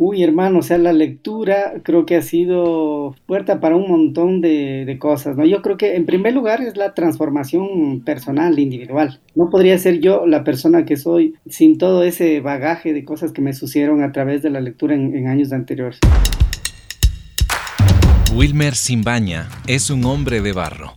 Uy, 0.00 0.22
hermano, 0.22 0.60
o 0.60 0.62
sea, 0.62 0.78
la 0.78 0.92
lectura 0.92 1.74
creo 1.82 2.06
que 2.06 2.14
ha 2.14 2.22
sido 2.22 3.16
puerta 3.26 3.58
para 3.58 3.74
un 3.74 3.90
montón 3.90 4.40
de, 4.40 4.84
de, 4.86 4.96
cosas, 4.96 5.36
¿no? 5.36 5.44
Yo 5.44 5.60
creo 5.60 5.76
que 5.76 5.96
en 5.96 6.06
primer 6.06 6.34
lugar 6.34 6.62
es 6.62 6.76
la 6.76 6.94
transformación 6.94 8.02
personal, 8.04 8.60
individual. 8.60 9.18
No 9.34 9.50
podría 9.50 9.76
ser 9.76 9.98
yo 9.98 10.24
la 10.24 10.44
persona 10.44 10.84
que 10.84 10.96
soy 10.96 11.34
sin 11.48 11.78
todo 11.78 12.04
ese 12.04 12.40
bagaje 12.40 12.92
de 12.92 13.04
cosas 13.04 13.32
que 13.32 13.42
me 13.42 13.52
sucedieron 13.52 14.04
a 14.04 14.12
través 14.12 14.40
de 14.40 14.50
la 14.50 14.60
lectura 14.60 14.94
en, 14.94 15.16
en 15.16 15.26
años 15.26 15.52
anteriores. 15.52 15.98
Wilmer 18.32 18.76
Simbaña 18.76 19.48
es 19.66 19.90
un 19.90 20.04
hombre 20.04 20.40
de 20.40 20.52
barro 20.52 20.92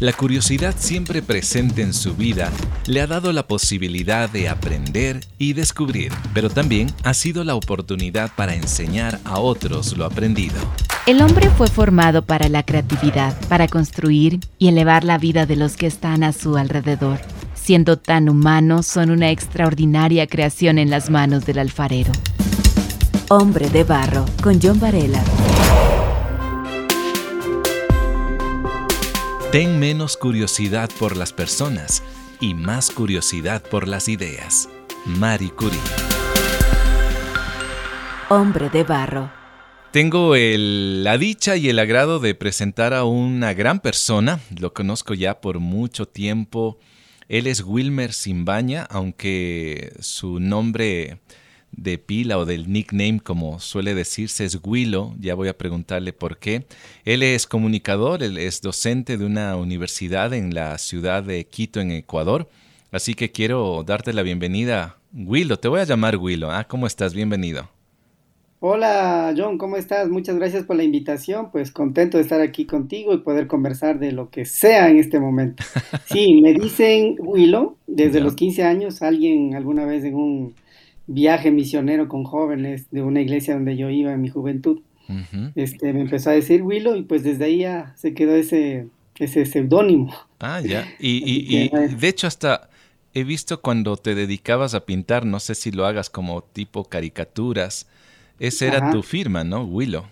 la 0.00 0.12
curiosidad 0.12 0.74
siempre 0.76 1.22
presente 1.22 1.82
en 1.82 1.94
su 1.94 2.14
vida 2.14 2.50
le 2.86 3.00
ha 3.00 3.06
dado 3.06 3.32
la 3.32 3.46
posibilidad 3.46 4.28
de 4.28 4.48
aprender 4.48 5.20
y 5.38 5.52
descubrir, 5.52 6.12
pero 6.32 6.50
también 6.50 6.88
ha 7.04 7.14
sido 7.14 7.44
la 7.44 7.54
oportunidad 7.54 8.32
para 8.34 8.54
enseñar 8.54 9.20
a 9.24 9.38
otros 9.38 9.96
lo 9.96 10.04
aprendido. 10.04 10.56
El 11.06 11.22
hombre 11.22 11.48
fue 11.50 11.68
formado 11.68 12.22
para 12.22 12.48
la 12.48 12.64
creatividad, 12.64 13.38
para 13.48 13.68
construir 13.68 14.40
y 14.58 14.68
elevar 14.68 15.04
la 15.04 15.18
vida 15.18 15.46
de 15.46 15.56
los 15.56 15.76
que 15.76 15.86
están 15.86 16.24
a 16.24 16.32
su 16.32 16.56
alrededor. 16.56 17.20
Siendo 17.54 17.98
tan 17.98 18.28
humanos, 18.28 18.86
son 18.86 19.10
una 19.10 19.30
extraordinaria 19.30 20.26
creación 20.26 20.78
en 20.78 20.90
las 20.90 21.08
manos 21.08 21.46
del 21.46 21.58
alfarero. 21.58 22.12
Hombre 23.28 23.70
de 23.70 23.84
Barro, 23.84 24.24
con 24.42 24.60
John 24.60 24.80
Varela. 24.80 25.22
Ten 29.54 29.78
menos 29.78 30.16
curiosidad 30.16 30.90
por 30.98 31.16
las 31.16 31.32
personas 31.32 32.02
y 32.40 32.54
más 32.54 32.90
curiosidad 32.90 33.62
por 33.62 33.86
las 33.86 34.08
ideas. 34.08 34.68
Marie 35.06 35.52
Curie. 35.52 35.78
Hombre 38.30 38.68
de 38.68 38.82
barro. 38.82 39.30
Tengo 39.92 40.34
la 40.34 41.18
dicha 41.18 41.56
y 41.56 41.68
el 41.68 41.78
agrado 41.78 42.18
de 42.18 42.34
presentar 42.34 42.94
a 42.94 43.04
una 43.04 43.54
gran 43.54 43.78
persona. 43.78 44.40
Lo 44.58 44.74
conozco 44.74 45.14
ya 45.14 45.40
por 45.40 45.60
mucho 45.60 46.06
tiempo. 46.06 46.80
Él 47.28 47.46
es 47.46 47.62
Wilmer 47.62 48.12
Simbaña, 48.12 48.82
aunque 48.90 49.92
su 50.00 50.40
nombre 50.40 51.20
de 51.76 51.98
pila 51.98 52.38
o 52.38 52.44
del 52.44 52.70
nickname, 52.70 53.20
como 53.20 53.60
suele 53.60 53.94
decirse, 53.94 54.44
es 54.44 54.58
Willow. 54.64 55.14
Ya 55.20 55.34
voy 55.34 55.48
a 55.48 55.58
preguntarle 55.58 56.12
por 56.12 56.38
qué. 56.38 56.66
Él 57.04 57.22
es 57.22 57.46
comunicador, 57.46 58.22
él 58.22 58.38
es 58.38 58.60
docente 58.60 59.16
de 59.16 59.24
una 59.24 59.56
universidad 59.56 60.32
en 60.32 60.54
la 60.54 60.78
ciudad 60.78 61.22
de 61.22 61.44
Quito, 61.44 61.80
en 61.80 61.90
Ecuador. 61.90 62.48
Así 62.92 63.14
que 63.14 63.32
quiero 63.32 63.82
darte 63.84 64.12
la 64.12 64.22
bienvenida. 64.22 64.98
Willow, 65.12 65.56
te 65.56 65.68
voy 65.68 65.80
a 65.80 65.84
llamar 65.84 66.16
Willow. 66.16 66.50
Ah, 66.50 66.64
¿cómo 66.64 66.86
estás? 66.86 67.14
Bienvenido. 67.14 67.68
Hola 68.66 69.34
John, 69.36 69.58
¿cómo 69.58 69.76
estás? 69.76 70.08
Muchas 70.08 70.36
gracias 70.36 70.64
por 70.64 70.76
la 70.76 70.84
invitación. 70.84 71.50
Pues 71.50 71.70
contento 71.70 72.16
de 72.16 72.22
estar 72.22 72.40
aquí 72.40 72.64
contigo 72.64 73.12
y 73.12 73.18
poder 73.18 73.46
conversar 73.46 73.98
de 73.98 74.10
lo 74.10 74.30
que 74.30 74.46
sea 74.46 74.88
en 74.88 74.98
este 74.98 75.20
momento. 75.20 75.62
Sí, 76.06 76.40
me 76.40 76.54
dicen 76.54 77.16
Willow 77.18 77.76
desde 77.86 78.20
los 78.20 78.34
15 78.34 78.62
años. 78.62 79.02
Alguien 79.02 79.54
alguna 79.54 79.84
vez 79.84 80.04
en 80.04 80.14
un 80.14 80.54
viaje 81.06 81.50
misionero 81.50 82.08
con 82.08 82.24
jóvenes 82.24 82.90
de 82.90 83.02
una 83.02 83.20
iglesia 83.20 83.54
donde 83.54 83.76
yo 83.76 83.90
iba 83.90 84.12
en 84.12 84.20
mi 84.20 84.28
juventud. 84.28 84.80
este, 85.54 85.92
me 85.92 86.00
empezó 86.00 86.30
a 86.30 86.32
decir 86.32 86.62
Willow 86.62 86.96
y 86.96 87.02
pues 87.02 87.22
desde 87.22 87.44
ahí 87.44 87.58
ya 87.58 87.92
se 87.96 88.14
quedó 88.14 88.34
ese, 88.34 88.88
ese 89.18 89.44
seudónimo. 89.44 90.14
Ah, 90.40 90.60
ya. 90.60 90.86
Y, 90.98 91.68
de 92.00 92.08
hecho 92.08 92.26
hasta 92.26 92.68
he 93.12 93.24
visto 93.24 93.60
cuando 93.60 93.96
te 93.96 94.14
dedicabas 94.14 94.74
a 94.74 94.86
pintar, 94.86 95.24
no 95.24 95.40
sé 95.40 95.54
si 95.54 95.70
lo 95.70 95.86
hagas 95.86 96.10
como 96.10 96.42
tipo 96.42 96.84
caricaturas, 96.84 97.86
esa 98.40 98.66
era 98.66 98.90
tu 98.90 99.02
firma, 99.02 99.44
¿no? 99.44 99.64
Willow. 99.64 100.04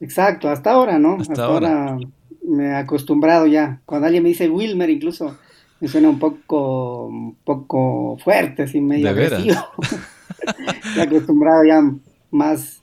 Exacto, 0.00 0.48
hasta 0.50 0.72
ahora, 0.72 0.98
¿no? 0.98 1.16
Hasta, 1.18 1.44
ahora. 1.44 1.98
me 2.46 2.66
he 2.66 2.74
acostumbrado 2.74 3.46
ya. 3.46 3.80
Cuando 3.86 4.06
alguien 4.06 4.22
me 4.22 4.28
dice 4.28 4.48
Wilmer 4.48 4.90
incluso 4.90 5.38
me 5.80 5.88
suena 5.88 6.10
un 6.10 6.18
poco, 6.18 7.06
un 7.06 7.36
poco 7.44 8.18
fuerte, 8.18 8.64
así 8.64 8.80
medio 8.80 9.10
agresivo. 9.10 9.56
Estoy 10.84 11.02
acostumbrado 11.02 11.64
ya 11.64 11.82
más, 12.30 12.82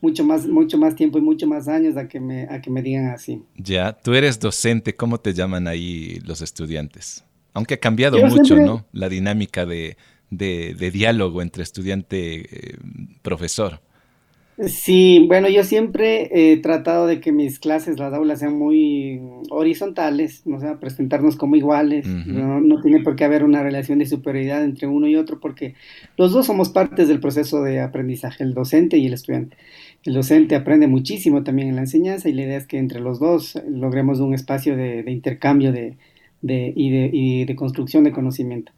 mucho 0.00 0.24
más, 0.24 0.46
mucho 0.46 0.78
más 0.78 0.94
tiempo 0.94 1.18
y 1.18 1.22
mucho 1.22 1.46
más 1.46 1.68
años 1.68 1.96
a 1.96 2.08
que 2.08 2.20
me, 2.20 2.44
a 2.44 2.60
que 2.60 2.70
me 2.70 2.82
digan 2.82 3.06
así. 3.06 3.42
Ya, 3.56 3.92
tú 3.92 4.14
eres 4.14 4.38
docente, 4.38 4.94
¿cómo 4.94 5.18
te 5.18 5.34
llaman 5.34 5.66
ahí 5.66 6.20
los 6.24 6.42
estudiantes? 6.42 7.24
Aunque 7.52 7.74
ha 7.74 7.80
cambiado 7.80 8.18
mucho, 8.26 8.56
¿no? 8.56 8.86
La 8.92 9.08
dinámica 9.08 9.64
de, 9.64 9.96
de, 10.30 10.74
de 10.78 10.90
diálogo 10.90 11.40
entre 11.42 11.62
estudiante-profesor. 11.62 13.74
Eh, 13.74 13.78
Sí, 14.58 15.26
bueno, 15.28 15.50
yo 15.50 15.64
siempre 15.64 16.30
he 16.32 16.56
tratado 16.56 17.06
de 17.06 17.20
que 17.20 17.30
mis 17.30 17.58
clases, 17.58 17.98
las 17.98 18.14
aulas 18.14 18.38
sean 18.38 18.58
muy 18.58 19.20
horizontales, 19.50 20.42
o 20.46 20.58
sea, 20.58 20.80
presentarnos 20.80 21.36
como 21.36 21.56
iguales, 21.56 22.06
no, 22.06 22.80
tiene 22.80 23.02
por 23.02 23.16
qué 23.16 23.24
haber 23.24 23.44
una 23.44 23.62
relación 23.62 23.98
de 23.98 24.06
superioridad 24.06 24.64
entre 24.64 24.86
uno 24.86 25.08
y 25.08 25.16
otro, 25.16 25.40
porque 25.40 25.74
los 26.16 26.32
dos 26.32 26.46
somos 26.46 26.70
partes 26.70 27.06
del 27.06 27.20
proceso 27.20 27.62
de 27.62 27.80
aprendizaje, 27.80 28.44
el 28.44 28.54
docente 28.54 28.96
y 28.96 29.06
el 29.06 29.12
estudiante. 29.12 29.58
El 30.04 30.14
docente 30.14 30.54
aprende 30.54 30.86
muchísimo 30.86 31.42
también 31.42 31.68
en 31.68 31.76
la 31.76 31.82
enseñanza 31.82 32.30
y 32.30 32.32
la 32.32 32.42
idea 32.42 32.56
es 32.56 32.66
que 32.66 32.78
entre 32.78 33.00
los 33.00 33.20
dos 33.20 33.60
logremos 33.68 34.20
un 34.20 34.32
espacio 34.32 34.74
de 34.74 35.04
intercambio 35.08 35.70
de, 35.70 35.96
de, 36.46 36.72
y, 36.74 36.90
de, 36.90 37.10
y 37.12 37.44
de 37.44 37.56
construcción 37.56 38.04
de 38.04 38.12
conocimiento. 38.12 38.72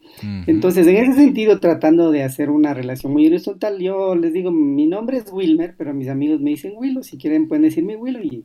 Entonces, 0.46 0.86
en 0.86 0.96
ese 0.96 1.14
sentido, 1.14 1.60
tratando 1.60 2.10
de 2.10 2.22
hacer 2.22 2.50
una 2.50 2.74
relación 2.74 3.12
muy 3.12 3.26
horizontal, 3.26 3.78
yo 3.78 4.14
les 4.14 4.32
digo, 4.32 4.50
mi 4.50 4.86
nombre 4.86 5.18
es 5.18 5.30
Wilmer, 5.32 5.74
pero 5.76 5.94
mis 5.94 6.08
amigos 6.08 6.40
me 6.40 6.50
dicen 6.50 6.72
Willow, 6.76 7.02
si 7.02 7.18
quieren 7.18 7.48
pueden 7.48 7.62
decirme 7.62 7.96
Willow 7.96 8.22
y 8.22 8.44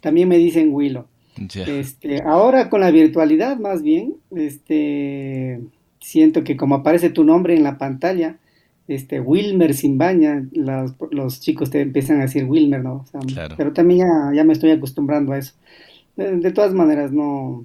también 0.00 0.28
me 0.28 0.38
dicen 0.38 0.72
Willow. 0.72 1.06
Este, 1.54 2.22
ahora 2.22 2.68
con 2.68 2.80
la 2.80 2.90
virtualidad 2.90 3.58
más 3.58 3.82
bien, 3.82 4.16
este, 4.34 5.60
siento 5.98 6.44
que 6.44 6.56
como 6.56 6.76
aparece 6.76 7.10
tu 7.10 7.24
nombre 7.24 7.54
en 7.56 7.62
la 7.62 7.78
pantalla, 7.78 8.36
este, 8.88 9.20
Wilmer 9.20 9.72
sin 9.74 9.98
baña, 9.98 10.44
los, 10.52 10.94
los 11.12 11.40
chicos 11.40 11.70
te 11.70 11.80
empiezan 11.80 12.18
a 12.18 12.22
decir 12.22 12.44
Wilmer, 12.44 12.82
¿no? 12.82 13.04
Pero 13.56 13.72
también 13.72 14.00
ya, 14.00 14.32
ya, 14.34 14.44
me 14.44 14.52
estoy 14.52 14.72
acostumbrando 14.72 15.32
a 15.32 15.38
eso. 15.38 15.54
de 16.16 16.50
todas 16.50 16.74
maneras, 16.74 17.12
no, 17.12 17.64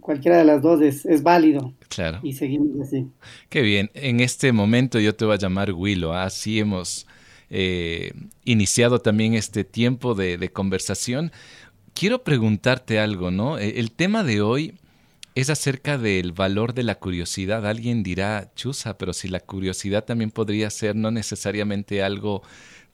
cualquiera 0.00 0.38
de 0.38 0.44
las 0.44 0.62
dos 0.62 0.80
es, 0.80 1.22
válido. 1.22 1.72
Claro. 1.88 2.20
Y 2.22 2.32
seguimos 2.32 2.80
así. 2.80 3.06
Qué 3.48 3.62
bien. 3.62 3.90
En 3.94 4.20
este 4.20 4.52
momento 4.52 4.98
yo 5.00 5.14
te 5.14 5.24
voy 5.24 5.34
a 5.34 5.38
llamar 5.38 5.72
Willow. 5.72 6.12
Así 6.12 6.60
hemos 6.60 7.06
eh, 7.50 8.12
iniciado 8.44 9.00
también 9.00 9.34
este 9.34 9.64
tiempo 9.64 10.14
de, 10.14 10.50
conversación. 10.52 11.32
Quiero 11.94 12.22
preguntarte 12.22 12.98
algo, 12.98 13.30
¿no? 13.30 13.58
E, 13.58 13.78
el 13.80 13.92
tema 13.92 14.24
de 14.24 14.42
hoy 14.42 14.74
es 15.34 15.50
acerca 15.50 15.98
del 15.98 16.32
valor 16.32 16.74
de 16.74 16.84
la 16.84 16.96
curiosidad. 16.96 17.66
Alguien 17.66 18.02
dirá, 18.02 18.50
chusa, 18.54 18.98
pero 18.98 19.12
si 19.12 19.28
la 19.28 19.40
curiosidad 19.40 20.04
también 20.04 20.30
podría 20.30 20.70
ser 20.70 20.96
no 20.96 21.10
necesariamente 21.10 22.02
algo 22.02 22.42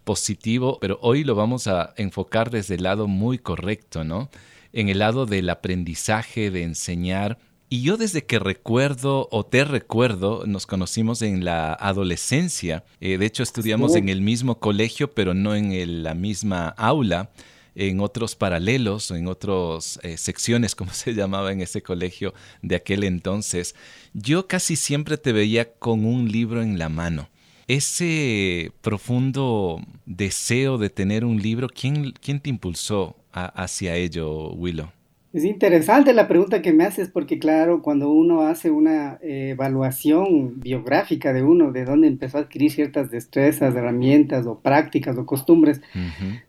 positivo, 0.04 0.78
pero 0.80 0.98
hoy 1.02 1.24
lo 1.24 1.34
vamos 1.34 1.66
a 1.66 1.92
enfocar 1.96 2.50
desde 2.50 2.76
el 2.76 2.84
lado 2.84 3.06
muy 3.06 3.38
correcto, 3.38 4.04
¿no? 4.04 4.30
En 4.72 4.88
el 4.88 4.98
lado 4.98 5.26
del 5.26 5.50
aprendizaje, 5.50 6.50
de 6.50 6.62
enseñar. 6.62 7.38
Y 7.68 7.82
yo 7.82 7.96
desde 7.96 8.24
que 8.24 8.40
recuerdo 8.40 9.28
o 9.30 9.46
te 9.46 9.64
recuerdo, 9.64 10.44
nos 10.46 10.66
conocimos 10.66 11.22
en 11.22 11.44
la 11.44 11.72
adolescencia. 11.72 12.84
Eh, 13.00 13.16
de 13.16 13.26
hecho, 13.26 13.44
estudiamos 13.44 13.94
en 13.94 14.08
el 14.08 14.22
mismo 14.22 14.58
colegio, 14.58 15.12
pero 15.12 15.34
no 15.34 15.54
en 15.54 16.02
la 16.02 16.14
misma 16.14 16.68
aula, 16.70 17.30
en 17.76 18.00
otros 18.00 18.34
paralelos, 18.34 19.10
en 19.12 19.28
otras 19.28 20.00
eh, 20.02 20.16
secciones, 20.16 20.74
como 20.76 20.92
se 20.92 21.14
llamaba 21.14 21.52
en 21.52 21.60
ese 21.60 21.82
colegio 21.82 22.34
de 22.62 22.76
aquel 22.76 23.04
entonces. 23.04 23.74
Yo 24.12 24.48
casi 24.48 24.76
siempre 24.76 25.16
te 25.16 25.32
veía 25.32 25.72
con 25.74 26.04
un 26.04 26.30
libro 26.30 26.62
en 26.62 26.78
la 26.78 26.88
mano. 26.88 27.28
Ese 27.68 28.72
profundo 28.80 29.80
deseo 30.06 30.76
de 30.76 30.90
tener 30.90 31.24
un 31.24 31.40
libro, 31.40 31.68
¿quién, 31.68 32.14
quién 32.20 32.40
te 32.40 32.50
impulsó 32.50 33.19
hacia 33.32 33.96
ello, 33.96 34.52
Willow? 34.52 34.88
Es 35.32 35.44
interesante 35.44 36.12
la 36.12 36.26
pregunta 36.26 36.60
que 36.60 36.72
me 36.72 36.84
haces 36.84 37.08
porque 37.08 37.38
claro, 37.38 37.82
cuando 37.82 38.10
uno 38.10 38.42
hace 38.42 38.72
una 38.72 39.18
eh, 39.22 39.50
evaluación 39.50 40.58
biográfica 40.58 41.32
de 41.32 41.44
uno, 41.44 41.70
de 41.70 41.84
dónde 41.84 42.08
empezó 42.08 42.38
a 42.38 42.40
adquirir 42.40 42.72
ciertas 42.72 43.12
destrezas, 43.12 43.76
herramientas 43.76 44.46
o 44.46 44.58
prácticas 44.58 45.16
o 45.18 45.26
costumbres, 45.26 45.80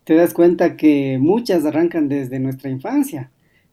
te 0.04 0.16
das 0.16 0.34
cuenta 0.34 0.78
que 0.78 1.20
muchas 1.22 1.64
arrancan 1.64 2.10
desde 2.10 2.40
nuestra 2.40 2.72
infancia 2.72 3.30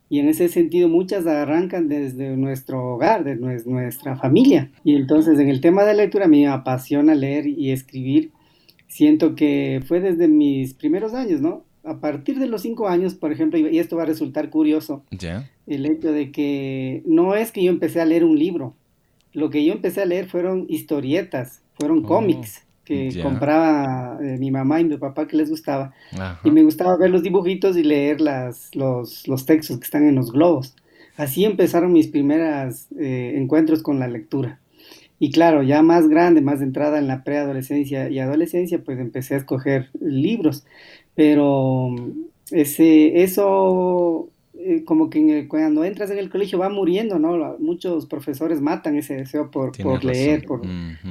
y 0.09 0.19
en 0.19 0.27
ese 0.27 0.47
sentido 0.47 0.89
muchas 0.89 1.25
arrancan 1.25 1.87
desde 1.87 2.37
nuestro 2.37 2.93
hogar, 2.93 3.23
de 3.23 3.35
nuestra 3.35 4.15
familia. 4.15 4.71
Y 4.83 4.95
entonces 4.95 5.39
en 5.39 5.49
el 5.49 5.61
tema 5.61 5.85
de 5.85 5.93
la 5.93 6.03
lectura 6.03 6.25
a 6.25 6.27
mí 6.27 6.41
me 6.41 6.47
apasiona 6.47 7.15
leer 7.15 7.47
y 7.47 7.71
escribir. 7.71 8.31
Siento 8.87 9.35
que 9.35 9.81
fue 9.87 10.01
desde 10.01 10.27
mis 10.27 10.73
primeros 10.73 11.13
años, 11.13 11.41
¿no? 11.41 11.63
A 11.83 11.99
partir 11.99 12.39
de 12.39 12.47
los 12.47 12.61
cinco 12.61 12.87
años, 12.87 13.15
por 13.15 13.31
ejemplo, 13.31 13.57
y 13.59 13.79
esto 13.79 13.95
va 13.95 14.03
a 14.03 14.07
resultar 14.07 14.49
curioso, 14.49 15.03
el 15.67 15.85
hecho 15.85 16.11
de 16.11 16.31
que 16.31 17.03
no 17.05 17.35
es 17.35 17.51
que 17.51 17.63
yo 17.63 17.71
empecé 17.71 18.01
a 18.01 18.05
leer 18.05 18.23
un 18.23 18.37
libro, 18.37 18.75
lo 19.33 19.49
que 19.49 19.63
yo 19.63 19.73
empecé 19.73 20.01
a 20.01 20.05
leer 20.05 20.27
fueron 20.27 20.65
historietas, 20.69 21.61
fueron 21.75 21.99
oh. 21.99 22.07
cómics 22.07 22.65
que 22.83 23.21
compraba 23.21 24.17
eh, 24.19 24.37
mi 24.39 24.49
mamá 24.49 24.81
y 24.81 24.85
mi 24.85 24.97
papá 24.97 25.27
que 25.27 25.37
les 25.37 25.51
gustaba. 25.51 25.93
Y 26.43 26.49
me 26.49 26.63
gustaba 26.63 26.97
ver 26.97 27.11
los 27.11 27.21
dibujitos 27.21 27.77
y 27.77 27.83
leer 27.83 28.19
las, 28.19 28.75
los, 28.75 29.27
los 29.27 29.45
textos 29.45 29.77
que 29.77 29.85
están 29.85 30.07
en 30.07 30.15
los 30.15 30.31
globos. 30.31 30.75
Así 31.15 31.45
empezaron 31.45 31.93
mis 31.93 32.07
primeros 32.07 32.87
eh, 32.99 33.33
encuentros 33.35 33.83
con 33.83 33.99
la 33.99 34.07
lectura. 34.07 34.59
Y 35.19 35.31
claro, 35.31 35.61
ya 35.63 35.83
más 35.83 36.07
grande, 36.07 36.41
más 36.41 36.59
de 36.59 36.65
entrada 36.65 36.97
en 36.97 37.07
la 37.07 37.23
preadolescencia 37.23 38.09
y 38.09 38.19
adolescencia, 38.19 38.81
pues 38.83 38.97
empecé 38.99 39.35
a 39.35 39.37
escoger 39.37 39.89
libros. 39.99 40.65
Pero 41.15 41.95
ese, 42.51 43.23
eso 43.23 44.29
eh, 44.61 44.83
como 44.83 45.09
que 45.09 45.47
cuando 45.47 45.85
entras 45.85 46.11
en 46.11 46.17
el 46.17 46.29
colegio 46.29 46.59
va 46.59 46.69
muriendo, 46.69 47.17
¿no? 47.17 47.57
Muchos 47.59 48.05
profesores 48.07 48.59
matan 48.59 48.97
ese 48.97 49.15
deseo 49.15 49.49
por, 49.51 49.71
por 49.77 50.03
leer, 50.03 50.43
por, 50.45 50.61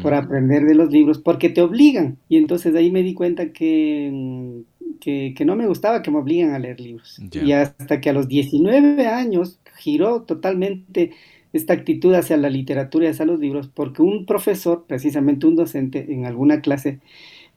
por, 0.02 0.12
aprender 0.12 0.64
de 0.64 0.74
los 0.74 0.90
libros, 0.90 1.18
porque 1.18 1.48
te 1.48 1.62
obligan. 1.62 2.18
Y 2.28 2.36
entonces 2.36 2.74
ahí 2.74 2.90
me 2.90 3.02
di 3.02 3.14
cuenta 3.14 3.52
que, 3.52 4.62
que, 5.00 5.44
no 5.46 5.56
me 5.56 5.66
gustaba 5.66 6.02
que 6.02 6.10
me 6.10 6.18
obligan 6.18 6.50
a 6.50 6.58
leer 6.58 6.78
libros. 6.78 7.18
Y 7.32 7.52
hasta 7.52 8.02
que 8.02 8.10
a 8.10 8.12
los 8.12 8.28
19 8.28 9.06
años 9.06 9.58
giró 9.78 10.22
totalmente 10.22 11.12
esta 11.54 11.72
actitud 11.72 12.12
hacia 12.14 12.36
la 12.36 12.50
literatura 12.50 13.06
y 13.06 13.08
hacia 13.08 13.24
los 13.24 13.40
libros, 13.40 13.68
porque 13.68 14.02
un 14.02 14.26
profesor, 14.26 14.84
precisamente 14.86 15.46
un 15.46 15.56
docente 15.56 16.12
en 16.12 16.26
alguna 16.26 16.60
clase, 16.60 17.00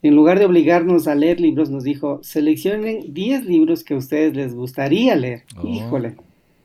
en 0.04 0.16
lugar 0.16 0.40
de 0.40 0.46
obligarnos 0.46 1.08
a 1.08 1.16
leer 1.16 1.40
libros, 1.40 1.70
nos 1.70 1.84
dijo, 1.84 2.20
seleccionen 2.24 3.14
10 3.14 3.46
libros 3.46 3.84
que 3.84 3.94
a 3.94 3.98
ustedes 3.98 4.36
les 4.36 4.54
gustaría 4.56 5.16
leer. 5.16 5.44
Oh. 5.58 5.68
Híjole. 5.68 6.16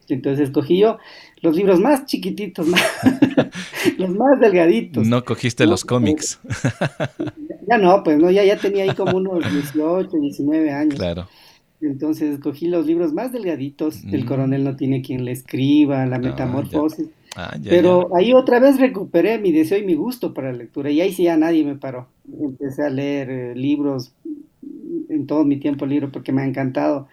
Entonces 0.08 0.48
escogí 0.48 0.78
yo 0.78 0.98
los 1.42 1.56
libros 1.56 1.80
más 1.80 2.06
chiquititos, 2.06 2.68
los 3.98 4.10
más 4.10 4.40
delgaditos. 4.40 5.06
No 5.06 5.24
cogiste 5.24 5.66
los 5.66 5.84
cómics. 5.84 6.40
ya, 7.68 7.76
no, 7.78 8.02
pues 8.02 8.18
no, 8.18 8.30
ya, 8.30 8.44
ya 8.44 8.56
tenía 8.56 8.84
ahí 8.84 8.94
como 8.94 9.16
unos 9.16 9.40
18, 9.52 10.08
19 10.16 10.70
años. 10.70 10.94
Claro. 10.94 11.28
Entonces 11.80 12.34
escogí 12.34 12.68
los 12.68 12.86
libros 12.86 13.12
más 13.12 13.32
delgaditos. 13.32 14.02
El 14.04 14.24
mm. 14.24 14.26
coronel 14.26 14.64
no 14.64 14.76
tiene 14.76 15.02
quien 15.02 15.24
le 15.24 15.32
escriba, 15.32 16.06
La 16.06 16.18
metamorfosis. 16.18 17.08
Ah, 17.36 17.56
Pero 17.62 18.16
ahí 18.16 18.32
otra 18.32 18.58
vez 18.58 18.80
recuperé 18.80 19.38
mi 19.38 19.52
deseo 19.52 19.78
y 19.78 19.84
mi 19.84 19.94
gusto 19.94 20.32
para 20.32 20.52
la 20.52 20.58
lectura 20.58 20.90
y 20.90 21.00
ahí 21.00 21.12
sí 21.12 21.24
ya 21.24 21.36
nadie 21.36 21.64
me 21.64 21.76
paró. 21.76 22.08
Empecé 22.40 22.82
a 22.82 22.90
leer 22.90 23.30
eh, 23.30 23.54
libros 23.54 24.14
en 25.08 25.26
todo 25.26 25.44
mi 25.44 25.58
tiempo 25.58 25.86
libre 25.86 26.08
porque 26.08 26.32
me 26.32 26.42
ha 26.42 26.46
encantado 26.46 27.08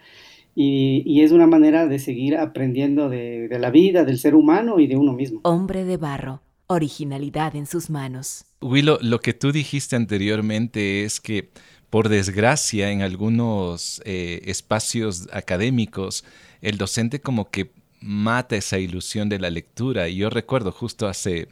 y, 0.56 1.20
es 1.22 1.32
una 1.32 1.46
manera 1.46 1.86
de 1.86 1.98
seguir 1.98 2.36
aprendiendo 2.36 3.08
de, 3.08 3.48
de 3.48 3.58
la 3.58 3.70
vida, 3.70 4.04
del 4.04 4.18
ser 4.18 4.34
humano 4.34 4.78
y 4.78 4.86
de 4.86 4.96
uno 4.96 5.12
mismo. 5.12 5.40
Hombre 5.42 5.84
de 5.84 5.96
barro, 5.96 6.42
originalidad 6.68 7.56
en 7.56 7.66
sus 7.66 7.90
manos. 7.90 8.44
Willow, 8.60 8.98
lo 9.00 9.20
que 9.20 9.34
tú 9.34 9.52
dijiste 9.52 9.96
anteriormente 9.96 11.04
es 11.04 11.20
que 11.20 11.50
por 11.90 12.08
desgracia 12.08 12.90
en 12.90 13.02
algunos 13.02 14.02
eh, 14.04 14.42
espacios 14.46 15.28
académicos 15.32 16.24
el 16.60 16.76
docente 16.76 17.20
como 17.20 17.50
que 17.50 17.70
mata 18.04 18.54
esa 18.56 18.78
ilusión 18.78 19.28
de 19.28 19.38
la 19.38 19.50
lectura. 19.50 20.08
Y 20.08 20.16
yo 20.16 20.30
recuerdo 20.30 20.70
justo 20.72 21.08
hace 21.08 21.48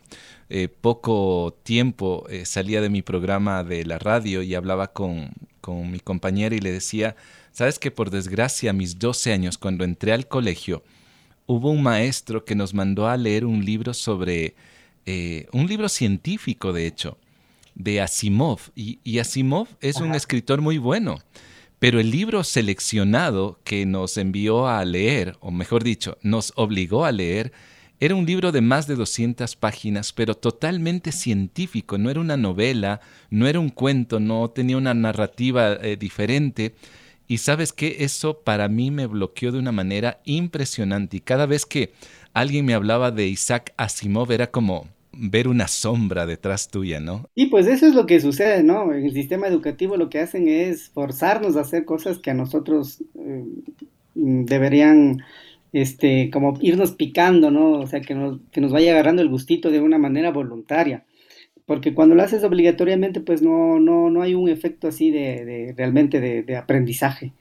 eh, 0.50 0.68
poco 0.68 1.58
tiempo 1.62 2.26
eh, 2.28 2.44
salía 2.44 2.82
de 2.82 2.90
mi 2.90 3.00
programa 3.00 3.64
de 3.64 3.84
la 3.86 3.98
radio 3.98 4.42
y 4.42 4.54
hablaba 4.54 4.92
con, 4.92 5.30
con 5.62 5.90
mi 5.90 5.98
compañera 5.98 6.54
y 6.54 6.60
le 6.60 6.70
decía, 6.70 7.16
sabes 7.52 7.78
que 7.78 7.90
por 7.90 8.10
desgracia 8.10 8.70
a 8.70 8.74
mis 8.74 8.98
12 8.98 9.32
años, 9.32 9.56
cuando 9.56 9.84
entré 9.84 10.12
al 10.12 10.28
colegio, 10.28 10.82
hubo 11.46 11.70
un 11.70 11.82
maestro 11.82 12.44
que 12.44 12.54
nos 12.54 12.74
mandó 12.74 13.08
a 13.08 13.16
leer 13.16 13.46
un 13.46 13.64
libro 13.64 13.94
sobre, 13.94 14.54
eh, 15.06 15.46
un 15.52 15.66
libro 15.66 15.88
científico 15.88 16.72
de 16.72 16.86
hecho, 16.86 17.16
de 17.74 18.02
Asimov. 18.02 18.60
Y, 18.74 19.18
Asimov 19.18 19.68
es 19.80 19.96
un 19.96 20.14
escritor 20.14 20.60
muy 20.60 20.76
bueno. 20.76 21.18
Pero 21.82 21.98
el 21.98 22.12
libro 22.12 22.44
seleccionado 22.44 23.58
que 23.64 23.86
nos 23.86 24.16
envió 24.16 24.68
a 24.68 24.84
leer, 24.84 25.36
o 25.40 25.50
mejor 25.50 25.82
dicho, 25.82 26.16
nos 26.22 26.52
obligó 26.54 27.04
a 27.04 27.10
leer, 27.10 27.50
era 27.98 28.14
un 28.14 28.24
libro 28.24 28.52
de 28.52 28.60
más 28.60 28.86
de 28.86 28.94
200 28.94 29.56
páginas, 29.56 30.12
pero 30.12 30.36
totalmente 30.36 31.10
científico, 31.10 31.98
no 31.98 32.08
era 32.08 32.20
una 32.20 32.36
novela, 32.36 33.00
no 33.30 33.48
era 33.48 33.58
un 33.58 33.68
cuento, 33.68 34.20
no 34.20 34.48
tenía 34.50 34.76
una 34.76 34.94
narrativa 34.94 35.72
eh, 35.72 35.96
diferente. 35.96 36.76
Y 37.26 37.38
sabes 37.38 37.72
que 37.72 37.96
eso 38.04 38.42
para 38.44 38.68
mí 38.68 38.92
me 38.92 39.08
bloqueó 39.08 39.50
de 39.50 39.58
una 39.58 39.72
manera 39.72 40.20
impresionante. 40.24 41.16
Y 41.16 41.20
cada 41.20 41.46
vez 41.46 41.66
que 41.66 41.94
alguien 42.32 42.64
me 42.64 42.74
hablaba 42.74 43.10
de 43.10 43.26
Isaac 43.26 43.74
Asimov 43.76 44.30
era 44.30 44.52
como, 44.52 44.86
ver 45.12 45.48
una 45.48 45.68
sombra 45.68 46.26
detrás 46.26 46.68
tuya, 46.68 47.00
¿no? 47.00 47.28
Y 47.34 47.46
pues 47.46 47.66
eso 47.66 47.86
es 47.86 47.94
lo 47.94 48.06
que 48.06 48.20
sucede, 48.20 48.62
¿no? 48.62 48.92
En 48.92 49.04
el 49.04 49.12
sistema 49.12 49.46
educativo 49.46 49.96
lo 49.96 50.08
que 50.08 50.20
hacen 50.20 50.48
es 50.48 50.90
forzarnos 50.90 51.56
a 51.56 51.60
hacer 51.60 51.84
cosas 51.84 52.18
que 52.18 52.30
a 52.30 52.34
nosotros 52.34 53.02
eh, 53.14 53.44
deberían, 54.14 55.22
este, 55.72 56.30
como 56.30 56.58
irnos 56.60 56.92
picando, 56.92 57.50
¿no? 57.50 57.72
O 57.72 57.86
sea, 57.86 58.00
que 58.00 58.14
nos, 58.14 58.40
que 58.50 58.60
nos 58.60 58.72
vaya 58.72 58.92
agarrando 58.92 59.22
el 59.22 59.28
gustito 59.28 59.70
de 59.70 59.80
una 59.80 59.98
manera 59.98 60.30
voluntaria. 60.30 61.04
Porque 61.64 61.94
cuando 61.94 62.16
lo 62.16 62.22
haces 62.22 62.42
obligatoriamente, 62.42 63.20
pues 63.20 63.40
no, 63.40 63.78
no, 63.78 64.10
no 64.10 64.22
hay 64.22 64.34
un 64.34 64.48
efecto 64.48 64.88
así 64.88 65.12
de, 65.12 65.72
realmente 65.76 66.20
de, 66.20 66.56
aprendizaje. 66.56 67.32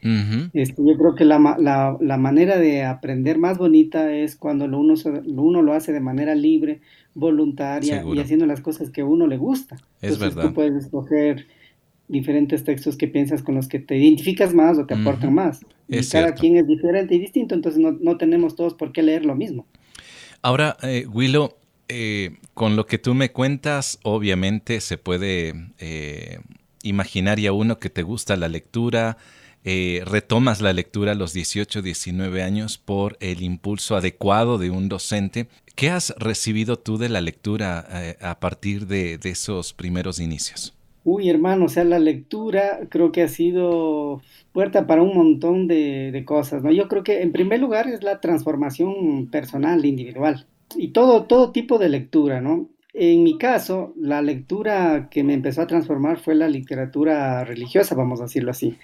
este, 0.54 0.82
yo 0.82 0.96
creo 0.96 1.16
que 1.16 1.26
la, 1.26 1.40
la, 1.58 1.98
la, 2.00 2.18
manera 2.18 2.58
de 2.60 2.84
aprender 2.84 3.40
más 3.40 3.58
bonita 3.58 4.14
es 4.14 4.36
cuando 4.36 4.68
lo 4.68 4.80
uno, 4.80 4.94
uno 5.26 5.62
lo 5.64 5.74
hace 5.74 5.92
de 5.92 6.02
manera 6.02 6.36
libre, 6.36 6.82
voluntaria 7.14 8.04
y 8.04 8.20
haciendo 8.20 8.46
las 8.46 8.62
cosas 8.62 8.90
que 8.90 9.02
a 9.02 9.06
uno 9.06 9.28
le 9.28 9.38
gusta. 9.38 9.78
Es 10.02 10.18
verdad. 10.18 10.48
Tú 10.48 10.54
puedes 10.54 10.86
escoger 10.86 11.48
diferentes 12.08 12.64
textos 12.64 12.98
que 12.98 13.08
piensas 13.08 13.42
con 13.42 13.56
los 13.56 13.68
que 13.68 13.80
te 13.80 13.98
identificas 13.98 14.54
más 14.54 14.78
o 14.78 14.86
te 14.86 14.94
aportan 14.94 15.34
más. 15.34 15.62
y 15.88 16.06
cada 16.08 16.34
quien 16.34 16.58
es 16.58 16.68
diferente 16.68 17.16
y 17.16 17.20
distinto, 17.20 17.56
entonces 17.56 17.82
no, 17.82 17.92
no, 17.92 18.18
tenemos 18.18 18.56
todos 18.56 18.74
por 18.74 18.92
qué 18.92 19.02
leer 19.02 19.26
lo 19.26 19.36
mismo. 19.36 19.66
Ahora, 20.42 20.78
eh, 20.84 21.06
Willow, 21.12 21.54
eh, 21.88 22.38
con 22.54 22.76
lo 22.76 22.86
que 22.86 22.98
tú 22.98 23.14
me 23.14 23.32
cuentas, 23.32 24.00
obviamente 24.04 24.82
se 24.82 24.98
puede 24.98 25.54
eh, 25.80 26.40
imaginar 26.84 27.40
ya 27.40 27.54
uno 27.54 27.80
que 27.80 27.90
te 27.90 28.04
gusta 28.04 28.36
la 28.36 28.48
lectura, 28.48 29.18
eh, 29.64 30.02
retomas 30.06 30.60
la 30.62 30.74
lectura 30.74 31.12
a 31.12 31.16
los 31.16 31.34
18, 31.34 31.82
19 31.82 32.42
años 32.42 32.80
por 32.80 33.18
el 33.20 33.44
impulso 33.44 33.96
adecuado 33.96 34.58
de 34.58 34.72
un 34.72 34.90
docente. 34.90 35.48
¿Qué 35.76 35.90
has 35.90 36.16
recibido 36.18 36.80
tú 36.80 36.98
de 36.98 37.10
la 37.10 37.22
lectura 37.22 37.86
eh, 37.92 38.18
a 38.22 38.40
partir 38.40 38.88
de, 38.88 39.20
esos 39.24 39.74
primeros 39.74 40.20
inicios? 40.20 40.74
Uy, 41.04 41.30
hermano, 41.30 41.66
o 41.66 41.70
sea, 41.70 41.84
la 41.84 42.00
lectura 42.00 42.82
creo 42.90 43.12
que 43.12 43.24
ha 43.24 43.28
sido 43.28 44.22
puerta 44.52 44.88
para 44.88 45.02
un 45.02 45.16
montón 45.16 45.68
de, 45.68 46.24
cosas, 46.26 46.64
¿no? 46.64 46.72
Yo 46.72 46.88
creo 46.88 47.04
que 47.04 47.22
en 47.22 47.32
primer 47.32 47.60
lugar 47.60 47.88
es 47.88 48.04
la 48.04 48.20
transformación 48.20 49.28
personal, 49.32 49.86
individual, 49.86 50.46
y 50.76 50.90
todo, 50.90 51.24
todo 51.24 51.52
tipo 51.52 51.78
de 51.80 51.90
lectura, 51.90 52.42
¿no? 52.42 52.70
En 52.94 53.24
mi 53.24 53.38
caso, 53.38 53.94
la 53.96 54.22
lectura 54.22 55.08
que 55.10 55.24
me 55.24 55.34
empezó 55.34 55.62
a 55.62 55.68
transformar 55.68 56.20
fue 56.20 56.36
la 56.36 56.50
literatura 56.50 57.46
religiosa, 57.46 57.96
vamos 57.96 58.20
a 58.20 58.24
decirlo 58.24 58.52
así. 58.52 58.76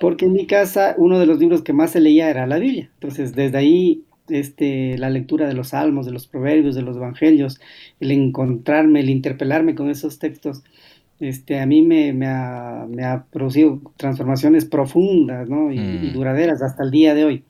Porque 0.00 0.26
en 0.26 0.32
mi 0.32 0.46
casa 0.46 0.96
uno 0.98 1.18
de 1.20 1.26
los 1.26 1.38
libros 1.38 1.62
que 1.62 1.72
más 1.72 1.92
se 1.92 2.00
leía 2.00 2.28
era 2.28 2.46
la 2.46 2.58
Biblia. 2.58 2.90
Entonces, 2.94 3.34
desde 3.34 3.56
ahí, 3.56 4.02
este, 4.28 4.98
la 4.98 5.10
lectura 5.10 5.46
de 5.46 5.54
los 5.54 5.68
salmos, 5.68 6.06
de 6.06 6.12
los 6.12 6.26
proverbios, 6.26 6.74
de 6.74 6.82
los 6.82 6.96
evangelios, 6.96 7.60
el 8.00 8.10
encontrarme, 8.10 9.00
el 9.00 9.10
interpelarme 9.10 9.76
con 9.76 9.90
esos 9.90 10.18
textos, 10.18 10.64
este, 11.20 11.60
a 11.60 11.66
mí 11.66 11.82
me, 11.82 12.12
me, 12.12 12.26
ha, 12.26 13.26
producido 13.30 13.80
transformaciones 13.96 14.64
profundas 14.64 15.48
y 15.48 15.52
mm. 15.78 16.12
duraderas 16.12 16.62
hasta 16.62 16.82
el 16.82 16.90
día 16.90 17.14
de 17.14 17.24
hoy. 17.24 17.44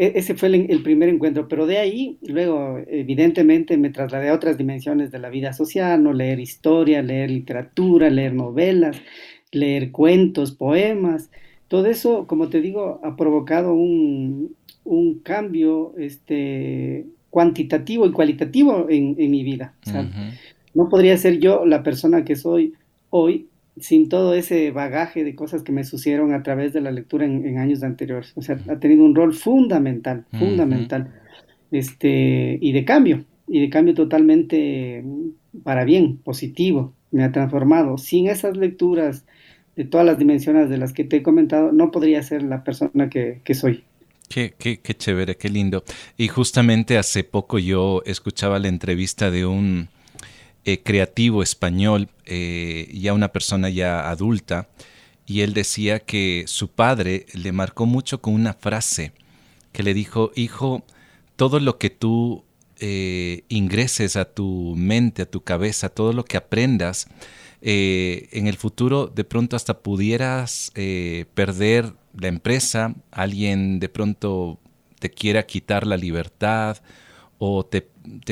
E, 0.00 0.12
ese 0.14 0.34
fue 0.34 0.48
el, 0.48 0.82
primer 0.82 1.10
encuentro, 1.10 1.46
pero 1.46 1.66
de 1.66 1.76
ahí 1.76 2.16
luego 2.26 2.78
evidentemente 2.88 3.76
me 3.76 3.90
trasladé 3.90 4.30
a 4.30 4.34
otras 4.34 4.56
dimensiones 4.56 5.10
de 5.10 5.18
la 5.18 5.28
vida 5.28 5.52
social, 5.52 6.02
no 6.02 6.14
leer 6.14 6.40
historia, 6.40 7.02
leer 7.02 7.30
literatura, 7.30 8.08
leer 8.08 8.32
novelas, 8.32 8.96
leer 9.52 9.90
cuentos, 9.92 10.52
poemas, 10.52 11.30
todo 11.68 11.84
eso, 11.84 12.26
como 12.26 12.48
te 12.48 12.62
digo, 12.62 12.98
ha 13.04 13.14
provocado 13.14 13.74
un, 13.74 14.56
cambio 15.22 15.92
este, 15.98 17.04
cuantitativo 17.28 18.06
y 18.06 18.12
cualitativo 18.12 18.86
en, 18.88 19.16
mi 19.16 19.44
vida. 19.44 19.74
No 20.72 20.88
podría 20.88 21.18
ser 21.18 21.40
yo 21.40 21.66
la 21.66 21.82
persona 21.82 22.24
que 22.24 22.36
soy 22.36 22.72
hoy 23.10 23.49
sin 23.80 24.08
todo 24.08 24.34
ese 24.34 24.70
bagaje 24.70 25.24
de 25.24 25.34
cosas 25.34 25.62
que 25.62 25.72
me 25.72 25.84
sucedieron 25.84 26.32
a 26.32 26.42
través 26.42 26.72
de 26.72 26.80
la 26.80 26.90
lectura 26.90 27.24
en, 27.24 27.58
años 27.58 27.82
anteriores. 27.82 28.32
O 28.36 28.42
sea, 28.42 28.58
ha 28.68 28.78
tenido 28.78 29.04
un 29.04 29.14
rol 29.14 29.34
fundamental, 29.34 30.24
fundamental, 30.38 31.12
este, 31.70 32.58
y 32.60 32.72
de 32.72 32.84
cambio, 32.84 33.24
y 33.48 33.60
de 33.60 33.70
cambio 33.70 33.94
totalmente 33.94 35.04
para 35.62 35.84
bien, 35.84 36.18
positivo, 36.18 36.94
me 37.10 37.24
ha 37.24 37.32
transformado. 37.32 37.98
Sin 37.98 38.28
esas 38.28 38.56
lecturas 38.56 39.24
de 39.76 39.84
todas 39.84 40.06
las 40.06 40.18
dimensiones 40.18 40.68
de 40.68 40.78
las 40.78 40.92
que 40.92 41.04
te 41.04 41.16
he 41.16 41.22
comentado, 41.22 41.72
no 41.72 41.90
podría 41.90 42.22
ser 42.22 42.42
la 42.42 42.64
persona 42.64 43.08
que, 43.08 43.40
soy. 43.54 43.84
Qué, 44.28 44.54
qué, 44.58 44.78
qué 44.80 44.94
chévere, 44.94 45.36
qué 45.36 45.48
lindo. 45.48 45.84
Y 46.16 46.28
justamente 46.28 46.98
hace 46.98 47.24
poco 47.24 47.58
yo 47.58 48.02
escuchaba 48.04 48.58
la 48.58 48.68
entrevista 48.68 49.30
de 49.30 49.46
un 49.46 49.88
eh, 50.64 50.82
creativo 50.82 51.42
español, 51.42 52.08
eh, 52.26 52.90
ya 52.92 53.14
una 53.14 53.32
persona 53.32 53.70
ya 53.70 54.10
adulta, 54.10 54.68
y 55.26 55.40
él 55.40 55.54
decía 55.54 56.00
que 56.00 56.44
su 56.46 56.68
padre 56.68 57.26
le 57.32 57.52
marcó 57.52 57.86
mucho 57.86 58.20
con 58.20 58.34
una 58.34 58.52
frase 58.52 59.12
que 59.72 59.82
le 59.82 59.94
dijo, 59.94 60.32
hijo, 60.34 60.84
todo 61.36 61.60
lo 61.60 61.78
que 61.78 61.88
tú 61.88 62.44
eh, 62.78 63.44
ingreses 63.48 64.16
a 64.16 64.26
tu 64.26 64.74
mente, 64.76 65.22
a 65.22 65.30
tu 65.30 65.42
cabeza, 65.42 65.88
todo 65.88 66.12
lo 66.12 66.24
que 66.24 66.36
aprendas, 66.36 67.08
en 67.62 68.46
el 68.46 68.56
futuro 68.56 69.06
de 69.06 69.22
pronto 69.22 69.54
hasta 69.54 69.80
pudieras 69.80 70.72
perder 71.34 71.92
la 72.18 72.28
empresa, 72.28 72.94
alguien 73.10 73.80
de 73.80 73.90
pronto 73.90 74.58
te 74.98 75.10
quiera 75.10 75.44
quitar 75.44 75.86
la 75.86 75.98
libertad 75.98 76.78
o 77.42 77.64
te, 77.64 77.88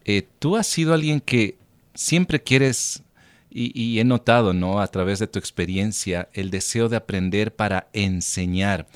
eh, 0.05 0.29
tú 0.39 0.59
has 0.59 0.67
sido 0.67 0.93
alguien 0.93 1.23
que 1.23 1.57
siempre 1.95 2.43
quieres, 2.43 3.03
y, 3.49 3.73
y, 3.75 3.99
he 3.99 4.05
notado, 4.05 4.53
¿no? 4.53 4.81
A 4.81 4.89
través 4.89 5.21
de 5.21 5.27
tu 5.27 5.39
experiencia, 5.39 6.29
el 6.35 6.51
deseo 6.51 6.91
de 6.91 6.99
aprender 6.99 7.57
para 7.57 7.89
enseñar. 7.95 8.87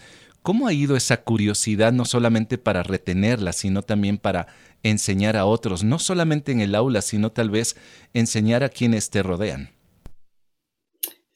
¿Cómo 0.43 0.67
ha 0.67 0.75
ido 0.75 0.95
esa 0.95 1.23
curiosidad 1.23 1.91
no 1.93 2.05
solamente 2.05 2.59
para 2.59 2.83
retenerla, 2.83 3.55
sino 3.55 3.81
también 3.81 4.19
para 4.19 4.49
enseñar 4.83 5.37
a 5.37 5.47
otros, 5.47 5.85
no 5.85 5.99
solamente 5.99 6.53
en 6.53 6.61
el 6.61 6.75
aula, 6.75 7.03
sino 7.03 7.31
tal 7.31 7.51
vez 7.51 7.77
enseñar 8.15 8.65
a 8.65 8.69
quienes 8.69 9.11
te 9.11 9.23
rodean? 9.23 9.71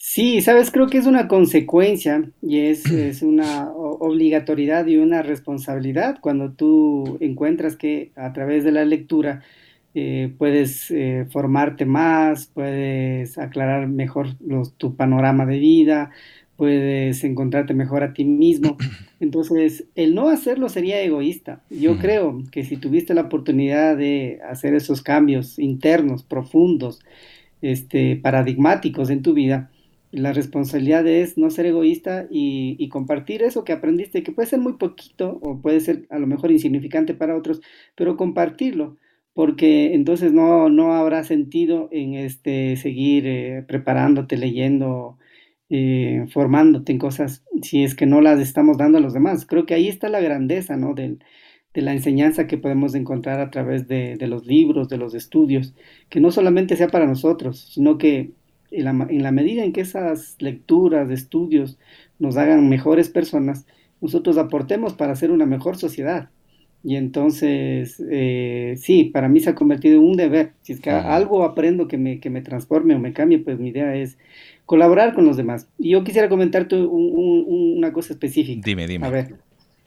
Sí, 0.09 0.41
sabes, 0.41 0.71
creo 0.71 0.87
que 0.87 0.99
es 0.99 1.07
una 1.07 1.27
consecuencia 1.27 2.31
y 2.41 2.61
es, 2.61 2.85
una 3.23 3.71
obligatoriedad 3.71 4.87
y 4.87 4.97
una 4.97 5.23
responsabilidad 5.23 6.19
cuando 6.21 6.53
tú 6.53 7.19
encuentras 7.21 7.77
que 7.77 8.13
a 8.15 8.33
través 8.33 8.65
de 8.65 8.73
la 8.73 8.85
lectura 8.85 9.43
eh, 9.95 10.33
puedes 10.39 10.91
eh, 10.91 11.27
formarte 11.31 11.87
más, 11.87 12.47
puedes 12.47 13.37
aclarar 13.37 13.89
mejor 13.89 14.29
tu 14.77 14.95
panorama 14.95 15.45
de 15.45 15.59
vida, 15.59 16.13
puedes 16.57 17.23
encontrarte 17.25 17.75
mejor 17.75 18.03
a 18.03 18.13
ti 18.13 18.25
mismo. 18.25 18.77
Entonces, 19.21 19.85
el 19.95 20.15
no 20.15 20.29
hacerlo 20.29 20.69
sería 20.69 21.01
egoísta. 21.03 21.63
Yo 21.71 21.99
creo 21.99 22.43
que 22.51 22.65
si 22.65 22.77
tuviste 22.77 23.15
la 23.15 23.23
oportunidad 23.23 23.97
de 23.97 24.41
hacer 24.49 24.75
esos 24.75 25.03
cambios 25.03 25.59
internos, 25.59 26.23
profundos, 26.23 27.01
este, 27.63 28.17
paradigmáticos 28.17 29.11
en 29.11 29.23
tu 29.23 29.33
vida, 29.33 29.71
la 30.13 30.33
responsabilidad 30.33 31.07
es 31.07 31.37
no 31.37 31.51
ser 31.51 31.67
egoísta 31.67 32.27
y, 32.31 32.89
compartir 32.89 33.43
eso 33.43 33.65
que 33.65 33.73
aprendiste, 33.73 34.23
que 34.23 34.33
puede 34.33 34.49
ser 34.49 34.61
muy 34.61 34.75
poquito 34.75 35.39
o 35.43 35.61
puede 35.61 35.81
ser 35.81 36.07
a 36.11 36.19
lo 36.19 36.27
mejor 36.27 36.51
insignificante 36.51 37.13
para 37.15 37.37
otros, 37.37 37.61
pero 37.95 38.17
compartirlo, 38.17 38.97
porque 39.35 39.95
entonces 39.95 40.33
no, 40.33 40.71
no 40.71 40.95
habrá 40.95 41.25
sentido 41.25 41.89
en 41.93 42.15
este, 42.15 42.77
seguir 42.77 43.27
eh, 43.27 43.65
preparándote, 43.67 44.39
leyendo, 44.39 45.19
eh, 45.69 46.27
formándote 46.33 46.93
en 46.93 46.99
cosas 46.99 47.45
si 47.63 47.83
es 47.83 47.95
que 47.95 48.07
no 48.07 48.21
las 48.21 48.41
estamos 48.41 48.79
dando 48.79 48.99
a 48.99 49.01
los 49.01 49.13
demás. 49.15 49.47
Creo 49.47 49.67
que 49.67 49.75
ahí 49.75 49.89
está 49.89 50.09
la 50.09 50.21
grandeza, 50.21 50.77
¿no? 50.77 50.95
de 50.95 51.19
la 51.75 51.93
enseñanza 51.93 52.47
que 52.47 52.57
podemos 52.59 52.95
encontrar 52.95 53.41
a 53.41 53.51
través 53.51 53.87
de, 53.87 54.17
los 54.27 54.47
libros, 54.47 54.89
de 54.89 54.97
los 54.97 55.15
estudios, 55.15 55.75
que 56.09 56.21
no 56.21 56.31
solamente 56.31 56.77
sea 56.77 56.89
para 56.89 57.07
nosotros, 57.07 57.69
sino 57.73 57.99
que 57.99 58.33
en 58.71 59.23
la, 59.23 59.33
medida 59.33 59.65
en 59.65 59.73
que 59.73 59.83
esas 59.83 60.37
lecturas, 60.41 61.11
estudios 61.11 61.79
nos 62.19 62.37
hagan 62.37 62.69
mejores 62.69 63.11
personas, 63.11 63.67
nosotros 64.01 64.39
aportemos 64.39 64.95
para 64.95 65.13
hacer 65.13 65.31
una 65.31 65.47
mejor 65.47 65.77
sociedad. 65.77 66.31
Y 66.87 66.95
entonces, 66.95 68.01
eh, 68.09 68.77
sí, 68.79 69.07
para 69.07 69.29
mí 69.29 69.41
se 69.41 69.51
ha 69.51 69.57
convertido 69.57 69.97
en 69.97 70.05
un 70.05 70.17
deber. 70.17 70.53
Si 70.63 70.73
es 70.73 70.81
que 70.81 70.91
algo 70.91 71.43
aprendo 71.43 71.89
que 71.89 71.99
me, 71.99 72.21
que 72.21 72.31
me 72.31 72.43
transforme 72.43 72.95
o 72.95 73.01
me 73.01 73.13
cambie, 73.13 73.41
pues 73.41 73.59
mi 73.59 73.71
idea 73.71 73.97
es 73.97 74.19
colaborar 74.67 75.13
con 75.13 75.25
los 75.25 75.37
demás. 75.37 75.69
Y 75.81 75.91
yo 75.91 76.05
quisiera 76.05 76.29
comentarte 76.29 76.77
una 76.77 77.93
cosa 77.93 78.13
específica. 78.13 78.63
Dime, 78.65 78.87
dime. 78.87 79.05
A 79.05 79.11
ver, 79.11 79.35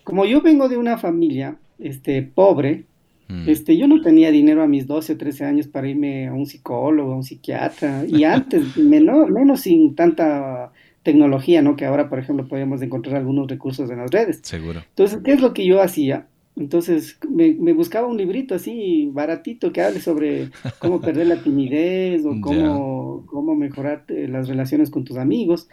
como 0.04 0.26
yo 0.26 0.42
vengo 0.42 0.68
de 0.68 0.76
una 0.76 0.98
familia 0.98 1.56
este, 1.80 2.22
pobre, 2.22 2.84
mm. 3.30 3.48
este, 3.48 3.78
yo 3.78 3.88
no 3.88 4.02
tenía 4.02 4.30
dinero 4.30 4.62
a 4.62 4.68
mis 4.68 4.86
12 4.86 5.14
o 5.14 5.18
13 5.18 5.46
años 5.46 5.68
para 5.68 5.88
irme 5.88 6.28
a 6.28 6.34
un 6.34 6.48
psicólogo, 6.48 7.14
a 7.14 7.16
un 7.16 7.24
psiquiatra, 7.24 8.04
y 8.10 8.24
antes, 8.26 8.76
menos, 8.76 9.30
menos 9.30 9.62
sin 9.62 9.96
tanta 9.96 10.74
tecnología, 11.04 11.62
¿no? 11.62 11.78
Que 11.78 11.86
ahora, 11.86 12.10
por 12.10 12.20
ejemplo, 12.20 12.46
podemos 12.50 12.82
encontrar 12.82 13.16
algunos 13.16 13.48
recursos 13.48 13.90
en 13.90 14.00
las 14.00 14.12
redes. 14.12 14.42
Seguro. 14.44 14.82
Entonces, 14.90 15.20
¿qué 15.24 15.32
es 15.32 15.40
lo 15.40 15.54
que 15.54 15.66
yo 15.66 15.82
hacía? 15.82 16.28
Entonces 16.60 17.18
me, 17.30 17.54
buscaba 17.72 18.06
un 18.06 18.18
librito 18.18 18.54
así 18.54 19.10
baratito 19.14 19.72
que 19.72 19.82
hable 19.82 20.02
sobre 20.02 20.50
cómo 20.80 21.00
perder 21.00 21.28
la 21.28 21.42
timidez 21.42 22.26
o 22.26 22.36
cómo, 22.42 23.26
cómo 23.28 23.56
mejorar 23.56 24.04
eh, 24.10 24.28
las 24.30 24.50
relaciones 24.50 24.90
con 24.90 25.06
tus 25.06 25.16
amigos. 25.16 25.70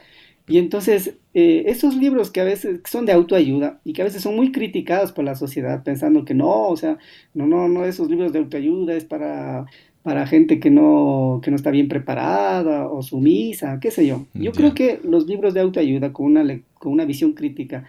Y 0.47 0.59
entonces 0.59 1.17
eh, 1.35 1.65
esos 1.67 1.97
libros 1.97 2.31
que 2.31 2.41
a 2.41 2.45
veces 2.45 2.81
son 2.89 3.05
de 3.05 3.13
autoayuda 3.13 3.81
y 3.83 3.95
que 3.95 4.03
a 4.03 4.05
veces 4.05 4.23
son 4.23 4.37
muy 4.37 4.53
criticados 4.53 5.11
por 5.11 5.25
la 5.25 5.35
sociedad 5.35 5.83
pensando 5.83 6.25
que 6.25 6.35
no, 6.35 6.69
o 6.69 6.77
sea, 6.77 6.99
no, 7.35 7.49
no, 7.49 7.67
no, 7.67 7.85
esos 7.85 8.09
libros 8.09 8.33
de 8.33 8.39
autoayuda 8.39 8.95
es 8.95 9.05
para, 9.05 9.67
para 10.05 10.25
gente 10.29 10.61
que 10.61 10.71
no, 10.71 11.41
que 11.43 11.51
no 11.51 11.57
está 11.57 11.73
bien 11.73 11.89
preparada 11.89 12.87
o 12.89 13.03
sumisa, 13.03 13.81
qué 13.81 13.91
sé 13.91 14.07
yo. 14.07 14.27
Yo 14.35 14.53
creo 14.53 14.73
que 14.73 15.01
los 15.03 15.27
libros 15.27 15.53
de 15.53 15.63
autoayuda 15.63 16.13
con 16.13 16.27
una, 16.27 16.61
con 16.79 16.93
una 16.93 17.05
visión 17.05 17.33
crítica 17.33 17.87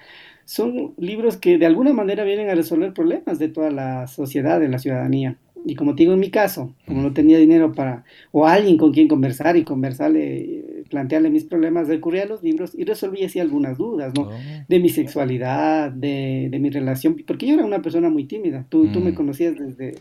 son 0.48 0.94
libros 0.98 1.36
que 1.36 1.58
de 1.58 1.66
alguna 1.66 1.92
manera 1.92 2.24
vienen 2.24 2.50
a 2.50 2.56
resolver 2.56 2.94
problemas 2.94 3.38
de 3.38 3.50
toda 3.50 3.70
la 3.70 4.08
sociedad, 4.08 4.62
de 4.62 4.70
la 4.70 4.80
ciudadanía. 4.80 5.38
Y 5.66 5.76
como 5.76 5.94
te 5.94 6.04
digo 6.04 6.14
en 6.14 6.22
mi 6.22 6.30
caso, 6.30 6.74
como 6.86 7.02
no 7.02 7.12
tenía 7.12 7.38
dinero 7.38 7.74
para, 7.74 8.06
o 8.32 8.48
alguien 8.48 8.78
con 8.78 8.94
quien 8.94 9.10
conversar 9.10 9.58
y 9.58 9.66
conversarle, 9.66 10.86
plantearle 10.90 11.30
mis 11.30 11.44
problemas, 11.44 11.90
recurría 11.90 12.24
a 12.24 12.28
los 12.28 12.44
libros 12.44 12.72
y 12.74 12.86
resolví 12.86 13.26
así 13.26 13.42
algunas 13.42 13.78
dudas, 13.78 14.14
¿no? 14.16 14.30
Oh. 14.30 14.32
De 14.70 14.80
mi 14.80 14.88
sexualidad, 14.88 15.92
de, 15.92 16.48
de, 16.50 16.60
mi 16.60 16.70
relación, 16.70 17.18
porque 17.28 17.46
yo 17.46 17.56
era 17.56 17.66
una 17.66 17.82
persona 17.82 18.10
muy 18.10 18.24
tímida. 18.24 18.66
Tú, 18.70 18.88
tú 18.88 19.02
me 19.02 19.12
mm. 19.12 19.16
conocías 19.16 19.56
desde, 19.60 19.96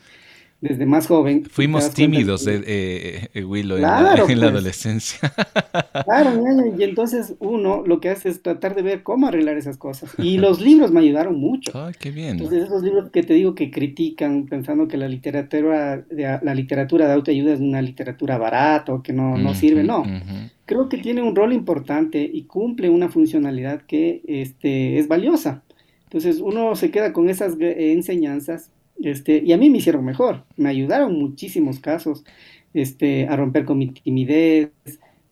desde 0.68 0.86
más 0.86 1.06
joven. 1.06 1.44
Fuimos 1.50 1.92
tímidos, 1.92 2.46
eh, 2.46 2.62
eh, 2.66 3.28
eh, 3.34 3.44
Willow, 3.44 3.76
en, 3.76 3.82
la, 3.82 4.16
pues. 4.26 4.42
adolescencia. 4.42 5.32
Claro, 6.04 6.30
y 6.78 6.82
entonces 6.82 7.34
uno 7.40 7.82
lo 7.86 8.00
que 8.00 8.10
hace 8.10 8.28
es 8.28 8.42
tratar 8.42 8.74
de 8.74 8.82
ver 8.82 9.02
cómo 9.02 9.26
arreglar 9.26 9.56
esas 9.56 9.76
cosas. 9.76 10.12
Y 10.18 10.38
los 10.38 10.60
libros 10.60 10.92
me 10.92 11.00
ayudaron 11.00 11.40
mucho. 11.40 11.72
Ay, 11.74 11.94
qué 11.98 12.10
bien. 12.10 12.32
Entonces 12.32 12.64
esos 12.64 12.82
libros 12.82 13.10
que 13.10 13.22
te 13.22 13.34
digo 13.34 13.54
que 13.54 13.70
critican 13.70 14.46
pensando 14.46 14.88
que 14.88 14.98
la 14.98 15.08
literatura 15.08 15.98
de, 15.98 16.38
la 16.42 16.54
literatura 16.54 17.06
de 17.06 17.14
autoayuda 17.14 17.54
es 17.54 17.60
una 17.60 17.80
literatura 17.82 18.36
barata 18.38 18.92
o 18.92 19.02
que 19.02 19.12
no, 19.12 19.36
no 19.38 19.54
sirve, 19.54 19.82
no. 19.84 20.04
Creo 20.66 20.88
que 20.88 20.98
tiene 20.98 21.22
un 21.22 21.34
rol 21.34 21.52
importante 21.52 22.28
y 22.30 22.42
cumple 22.42 22.90
una 22.90 23.08
funcionalidad 23.08 23.82
que 23.82 24.22
este, 24.26 24.98
es 24.98 25.08
valiosa. 25.08 25.62
Entonces 26.04 26.40
uno 26.40 26.76
se 26.76 26.90
queda 26.90 27.12
con 27.12 27.30
esas 27.30 27.54
enseñanzas 27.58 28.70
este, 29.02 29.42
y 29.44 29.52
a 29.52 29.56
mí 29.56 29.70
me 29.70 29.78
hicieron 29.78 30.04
mejor, 30.04 30.44
me 30.56 30.68
ayudaron 30.68 31.18
muchísimos 31.18 31.80
casos 31.80 32.24
este, 32.74 33.28
a 33.28 33.36
romper 33.36 33.64
con 33.64 33.78
mi 33.78 33.88
timidez, 33.88 34.70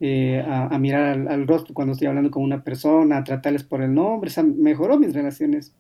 eh, 0.01 0.45
a, 0.47 0.79
mirar 0.79 1.29
al, 1.29 1.47
rostro 1.47 1.73
cuando 1.73 1.93
estoy 1.93 2.09
hablando 2.09 2.31
con 2.31 2.43
una 2.43 2.63
persona, 2.63 3.19
a 3.19 3.25
tratarles 3.25 3.65
por 3.65 3.83
el 3.83 3.95
nombre, 3.95 4.29
o 4.29 4.33
sea, 4.33 4.43
mejoró 4.43 4.99
mis 4.99 5.15
relaciones 5.15 5.75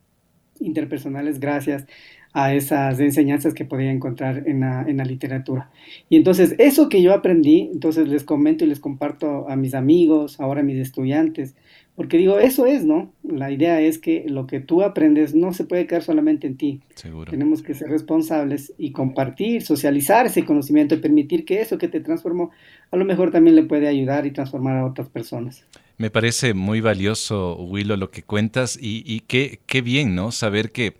interpersonales 0.60 1.40
gracias 1.40 1.86
a 2.34 2.52
esas 2.52 2.98
enseñanzas 2.98 3.54
que 3.54 3.64
podía 3.64 3.92
encontrar 3.92 4.42
en 4.46 4.60
la, 4.60 4.82
en 4.82 4.96
la, 4.96 5.04
literatura. 5.04 5.70
Y 6.10 6.16
entonces, 6.16 6.56
eso 6.58 6.88
que 6.88 7.00
yo 7.00 7.14
aprendí, 7.14 7.70
entonces 7.72 8.08
les 8.08 8.24
comento 8.24 8.64
y 8.64 8.66
les 8.66 8.80
comparto 8.80 9.48
a 9.48 9.54
mis 9.54 9.72
amigos, 9.72 10.40
ahora 10.40 10.60
a 10.60 10.64
mis 10.64 10.78
estudiantes, 10.78 11.54
porque 11.94 12.18
digo, 12.18 12.40
eso 12.40 12.66
es, 12.66 12.84
¿no? 12.84 13.12
La 13.22 13.52
idea 13.52 13.80
es 13.80 14.00
que 14.00 14.24
lo 14.26 14.48
que 14.48 14.58
tú 14.58 14.82
aprendes 14.82 15.32
no 15.36 15.52
se 15.52 15.62
puede 15.62 15.86
quedar 15.86 16.02
solamente 16.02 16.48
en 16.48 16.56
ti. 16.56 16.80
Seguro. 16.96 17.30
Tenemos 17.30 17.62
que 17.62 17.72
ser 17.72 17.88
responsables 17.88 18.74
y 18.78 18.90
compartir, 18.90 19.62
socializar 19.62 20.26
ese 20.26 20.44
conocimiento 20.44 20.96
y 20.96 20.98
permitir 20.98 21.44
que 21.44 21.60
eso 21.60 21.78
que 21.78 21.86
te 21.86 22.00
transformó, 22.00 22.50
a 22.90 22.96
lo 22.96 23.04
mejor 23.04 23.30
también 23.30 23.54
le 23.54 23.62
puede 23.62 23.86
ayudar 23.86 24.26
y 24.26 24.32
transformar 24.32 24.78
a 24.78 24.86
otras 24.86 25.08
personas. 25.08 25.64
Me 25.96 26.10
parece 26.10 26.52
muy 26.52 26.80
valioso, 26.80 27.54
Willow, 27.62 27.96
lo 27.96 28.10
que 28.10 28.24
cuentas 28.24 28.76
y, 28.76 29.04
y 29.06 29.20
qué, 29.20 29.60
qué 29.66 29.80
bien, 29.80 30.16
¿no? 30.16 30.32
Saber 30.32 30.72
que 30.72 30.94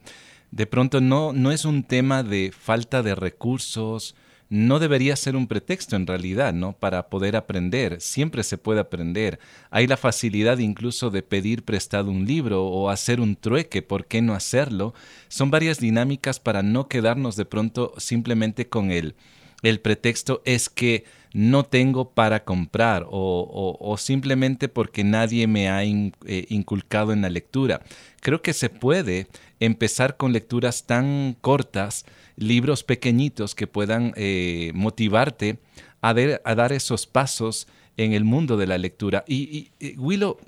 de 0.55 0.67
pronto 0.67 1.01
no, 1.01 1.33
no 1.33 1.51
es 1.51 1.65
un 1.65 1.83
tema 1.83 2.23
de 2.23 2.53
falta 2.57 3.03
de 3.03 3.17
recursos, 3.17 4.15
no 4.49 4.79
debería 4.79 5.17
ser 5.17 5.35
un 5.35 5.49
pretexto 5.49 5.97
en 5.97 6.07
realidad, 6.07 6.55
¿no? 6.55 6.75
Para 6.75 7.09
poder 7.09 7.35
aprender. 7.35 8.01
Siempre 8.01 8.45
se 8.45 8.57
puede 8.57 8.79
aprender. 8.79 9.41
Hay 9.71 9.89
la 9.89 9.97
facilidad 9.97 10.59
incluso 10.59 11.11
de 11.11 11.25
pedir 11.25 11.65
prestado 11.65 12.13
un 12.13 12.25
libro 12.25 12.65
o 12.67 12.89
hacer 12.89 13.21
un 13.21 13.35
trueque, 13.35 13.83
¿por 13.83 14.07
qué 14.07 14.23
no 14.23 14.33
hacerlo? 14.33 14.95
Son 15.27 15.51
varias 15.51 15.81
dinámicas 15.81 16.39
para 16.39 16.63
no 16.63 16.87
quedarnos 16.87 17.35
de 17.35 17.47
pronto 17.47 17.93
simplemente 17.97 18.69
con 18.69 18.93
el, 18.93 19.17
el 19.63 19.81
pretexto 19.81 20.41
es 20.45 20.69
que 20.69 21.05
no 21.35 21.65
tengo 21.65 22.11
para 22.11 22.45
comprar 22.45 23.07
o, 23.11 23.97
simplemente 23.99 24.69
porque 24.69 25.03
nadie 25.03 25.49
me 25.49 25.69
ha 25.69 25.85
eh, 25.85 26.07
inculcado 26.49 27.13
en 27.13 27.23
la 27.23 27.29
lectura. 27.29 27.83
Creo 28.21 28.41
que 28.41 28.55
se 28.55 28.71
puede 28.71 29.27
empezar 29.59 30.17
con 30.17 30.33
lecturas 30.33 30.87
tan 30.87 31.37
cortas, 31.41 32.07
libros 32.37 32.85
pequeñitos 32.85 33.57
que 33.57 33.67
puedan 33.67 34.13
eh, 34.17 34.71
motivarte 34.75 35.59
a, 36.01 36.15
dar 36.15 36.73
esos 36.73 37.07
pasos 37.07 37.67
en 37.97 38.13
el 38.13 38.23
mundo 38.23 38.57
de 38.57 38.69
la 38.69 38.79
lectura. 38.79 39.25
Y, 39.27 39.71
Willow, 39.97 40.39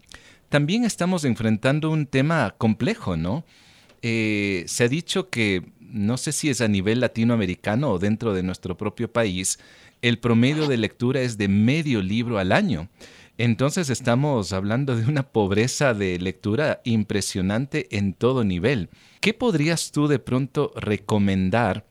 también 0.48 0.84
estamos 0.84 1.24
enfrentando 1.24 1.90
un 1.90 2.06
tema 2.06 2.54
complejo, 2.56 3.16
¿no? 3.16 3.44
Eh, 4.02 4.62
se 4.68 4.84
ha 4.84 4.88
dicho 4.88 5.30
que, 5.30 5.64
no 5.80 6.16
sé 6.16 6.30
si 6.30 6.48
es 6.48 6.60
a 6.60 6.68
nivel 6.68 7.00
latinoamericano 7.00 7.90
o 7.90 7.98
dentro 7.98 8.34
de 8.34 8.44
nuestro 8.44 8.76
propio 8.76 9.10
país, 9.10 9.58
el 10.02 10.18
promedio 10.18 10.66
de 10.66 10.76
lectura 10.76 11.20
es 11.20 11.38
de 11.38 11.48
medio 11.48 12.02
libro 12.02 12.38
al 12.38 12.52
año. 12.52 12.88
Entonces 13.38 13.90
estamos 13.90 14.52
hablando 14.52 14.96
de 14.96 15.04
una 15.04 15.24
pobreza 15.24 15.92
de 15.92 16.18
lectura 16.18 16.80
impresionante 16.84 17.86
en 17.96 18.14
todo 18.14 18.44
nivel. 18.44 18.88
¿Qué 19.20 19.34
podrías 19.34 19.92
tú 19.92 20.08
de 20.08 20.18
pronto 20.18 20.72
recomendar 20.74 21.84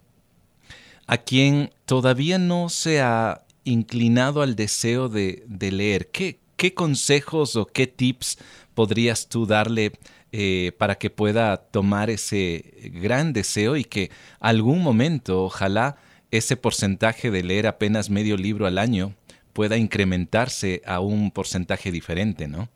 a 1.06 1.18
quien 1.18 1.70
todavía 1.86 2.40
no 2.40 2.70
se 2.70 3.02
ha 3.02 3.44
inclinado 3.64 4.42
al 4.42 4.56
deseo 4.56 5.08
de, 5.08 5.46
leer? 5.60 6.10
¿Qué, 6.10 6.40
consejos 6.74 7.56
o 7.56 7.68
qué 7.68 7.86
tips 7.86 8.40
podrías 8.74 9.30
tú 9.30 9.46
darle 9.46 9.92
eh, 10.32 10.72
para 10.80 10.96
que 10.96 11.12
pueda 11.12 11.58
tomar 11.58 12.10
ese 12.10 12.92
gran 12.92 13.34
deseo 13.34 13.78
y 13.78 13.84
que 13.84 14.10
algún 14.40 14.82
momento, 14.82 15.44
ojalá, 15.44 15.98
ese 16.38 16.58
porcentaje 16.58 17.32
de 17.32 17.44
leer 17.44 17.68
apenas 17.68 18.10
medio 18.10 18.38
libro 18.38 18.68
al 18.68 18.78
año 18.78 19.14
pueda 19.54 19.78
incrementarse 19.78 20.82
a 20.86 21.00
un 21.00 21.32
porcentaje 21.32 21.92
diferente, 21.92 22.48
¿no? 22.48 22.70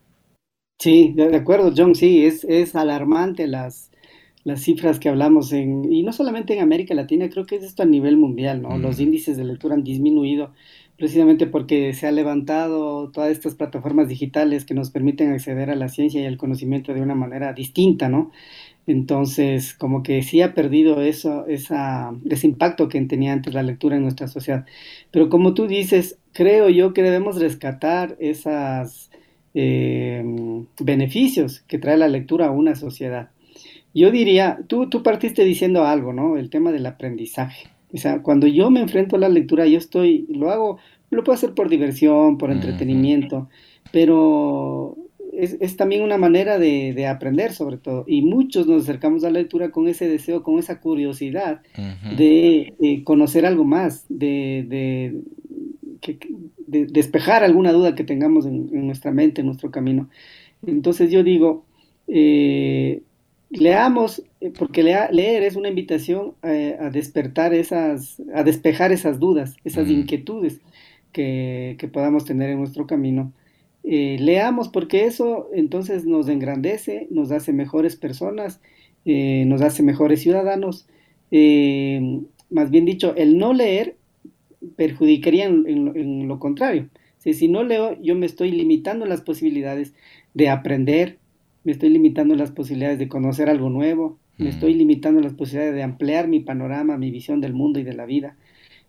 Sí, 0.79 1.13
de 1.13 1.35
acuerdo, 1.35 1.73
John, 1.75 1.93
sí, 1.93 2.25
es, 2.25 2.45
es 2.45 2.73
alarmante 2.73 3.47
las, 3.47 3.91
las 4.45 4.61
cifras 4.61 4.97
que 4.97 5.09
hablamos 5.09 5.51
en, 5.51 5.91
y 5.91 6.03
no 6.03 6.13
solamente 6.13 6.53
en 6.53 6.61
América 6.61 6.93
Latina, 6.93 7.29
creo 7.29 7.45
que 7.45 7.57
es 7.57 7.63
esto 7.63 7.83
a 7.83 7.85
nivel 7.85 8.15
mundial, 8.15 8.61
¿no? 8.61 8.77
Los 8.77 8.99
índices 9.01 9.35
de 9.35 9.43
lectura 9.43 9.75
han 9.75 9.83
disminuido 9.83 10.53
precisamente 10.97 11.47
porque 11.47 11.93
se 11.93 12.07
ha 12.07 12.11
levantado 12.11 13.09
todas 13.11 13.31
estas 13.31 13.55
plataformas 13.55 14.07
digitales 14.07 14.65
que 14.65 14.73
nos 14.73 14.89
permiten 14.89 15.31
acceder 15.31 15.69
a 15.69 15.75
la 15.75 15.87
ciencia 15.87 16.21
y 16.21 16.25
al 16.25 16.37
conocimiento 16.37 16.93
de 16.93 17.01
una 17.01 17.15
manera 17.15 17.53
distinta, 17.53 18.09
¿no? 18.09 18.31
Entonces, 18.89 19.75
como 19.75 20.01
que 20.01 20.23
sí 20.23 20.41
ha 20.41 20.55
perdido 20.55 20.99
eso, 21.03 21.45
esa, 21.45 22.11
ese 22.27 22.47
impacto 22.47 22.89
que 22.89 22.99
tenía 23.01 23.33
antes 23.33 23.53
la 23.53 23.61
lectura 23.61 23.97
en 23.97 24.01
nuestra 24.01 24.27
sociedad. 24.27 24.65
Pero 25.11 25.29
como 25.29 25.53
tú 25.53 25.67
dices, 25.67 26.17
creo 26.33 26.69
yo 26.69 26.91
que 26.91 27.03
debemos 27.03 27.39
rescatar 27.39 28.17
esos 28.19 29.11
eh, 29.53 30.23
beneficios 30.79 31.59
que 31.67 31.77
trae 31.77 31.97
la 31.97 32.07
lectura 32.07 32.47
a 32.47 32.51
una 32.51 32.73
sociedad. 32.73 33.29
Yo 33.93 34.09
diría, 34.09 34.57
tú, 34.65 34.89
tú 34.89 35.03
partiste 35.03 35.45
diciendo 35.45 35.85
algo, 35.85 36.11
¿no? 36.11 36.35
El 36.37 36.49
tema 36.49 36.71
del 36.71 36.87
aprendizaje. 36.87 37.67
O 37.93 37.97
sea, 37.97 38.23
cuando 38.23 38.47
yo 38.47 38.71
me 38.71 38.79
enfrento 38.79 39.17
a 39.17 39.19
la 39.19 39.29
lectura, 39.29 39.67
yo 39.67 39.77
estoy, 39.77 40.25
lo 40.29 40.49
hago, 40.49 40.79
lo 41.11 41.23
puedo 41.23 41.35
hacer 41.35 41.53
por 41.53 41.69
diversión, 41.69 42.39
por 42.39 42.49
entretenimiento, 42.49 43.49
pero 43.91 44.97
es, 45.39 45.77
también 45.77 46.01
una 46.01 46.17
manera 46.17 46.59
de, 46.59 47.07
aprender 47.07 47.53
sobre 47.53 47.77
todo. 47.77 48.03
Y 48.07 48.21
muchos 48.21 48.67
nos 48.67 48.83
acercamos 48.83 49.23
a 49.23 49.29
la 49.29 49.39
lectura 49.39 49.71
con 49.71 49.87
ese 49.87 50.07
deseo, 50.07 50.43
con 50.43 50.59
esa 50.59 50.79
curiosidad 50.79 51.61
de, 52.17 53.01
conocer 53.03 53.45
algo 53.45 53.63
más, 53.63 54.05
de, 54.09 55.21
despejar 56.67 57.43
alguna 57.43 57.71
duda 57.71 57.95
que 57.95 58.03
tengamos 58.03 58.45
en, 58.45 58.85
nuestra 58.85 59.11
mente, 59.11 59.41
en 59.41 59.47
nuestro 59.47 59.71
camino. 59.71 60.09
Entonces 60.65 61.11
yo 61.11 61.23
digo, 61.23 61.65
eh, 62.07 63.01
leamos, 63.49 64.23
eh, 64.41 64.51
porque 64.57 64.83
leer 64.83 65.43
es 65.43 65.55
una 65.55 65.69
invitación 65.69 66.33
eh, 66.43 66.77
a 66.79 66.89
despertar 66.89 67.53
esas, 67.53 68.21
a 68.33 68.43
despejar 68.43 68.91
esas 68.91 69.19
dudas, 69.19 69.55
esas 69.63 69.89
inquietudes 69.89 70.59
que, 71.13 71.75
que 71.79 71.87
podamos 71.87 72.25
tener 72.25 72.49
en 72.49 72.59
nuestro 72.59 72.85
camino 72.85 73.31
eh, 73.91 74.17
leamos 74.19 74.69
porque 74.69 75.05
eso 75.05 75.49
entonces 75.51 76.05
nos 76.05 76.29
engrandece, 76.29 77.07
nos 77.09 77.31
hace 77.31 77.53
mejores 77.53 77.95
personas, 77.95 78.61
eh, 79.03 79.45
nos 79.47 79.63
hace 79.63 79.81
mejores 79.81 80.21
ciudadanos. 80.21 80.87
Eh, 81.31 82.19
más 82.51 82.69
bien 82.69 82.85
dicho, 82.85 83.15
el 83.15 83.39
no 83.39 83.51
leer 83.51 83.95
perjudicaría 84.75 85.45
en, 85.45 86.27
lo 86.27 86.37
contrario. 86.37 86.87
Si, 87.17 87.47
no 87.47 87.63
leo, 87.63 87.99
yo 87.99 88.13
me 88.13 88.27
estoy 88.27 88.51
limitando 88.51 89.07
las 89.07 89.21
posibilidades 89.21 89.95
de 90.35 90.49
aprender, 90.49 91.17
me 91.63 91.71
estoy 91.71 91.89
limitando 91.89 92.35
las 92.35 92.51
posibilidades 92.51 92.99
de 92.99 93.07
conocer 93.07 93.49
algo 93.49 93.71
nuevo, 93.71 94.19
me 94.37 94.49
estoy 94.49 94.75
limitando 94.75 95.19
las 95.19 95.33
posibilidades 95.33 95.73
de 95.73 95.81
ampliar 95.81 96.27
mi 96.27 96.41
panorama, 96.41 96.99
mi 96.99 97.09
visión 97.09 97.41
del 97.41 97.53
mundo 97.53 97.79
y 97.79 97.83
de 97.83 97.93
la 97.93 98.05
vida. 98.05 98.37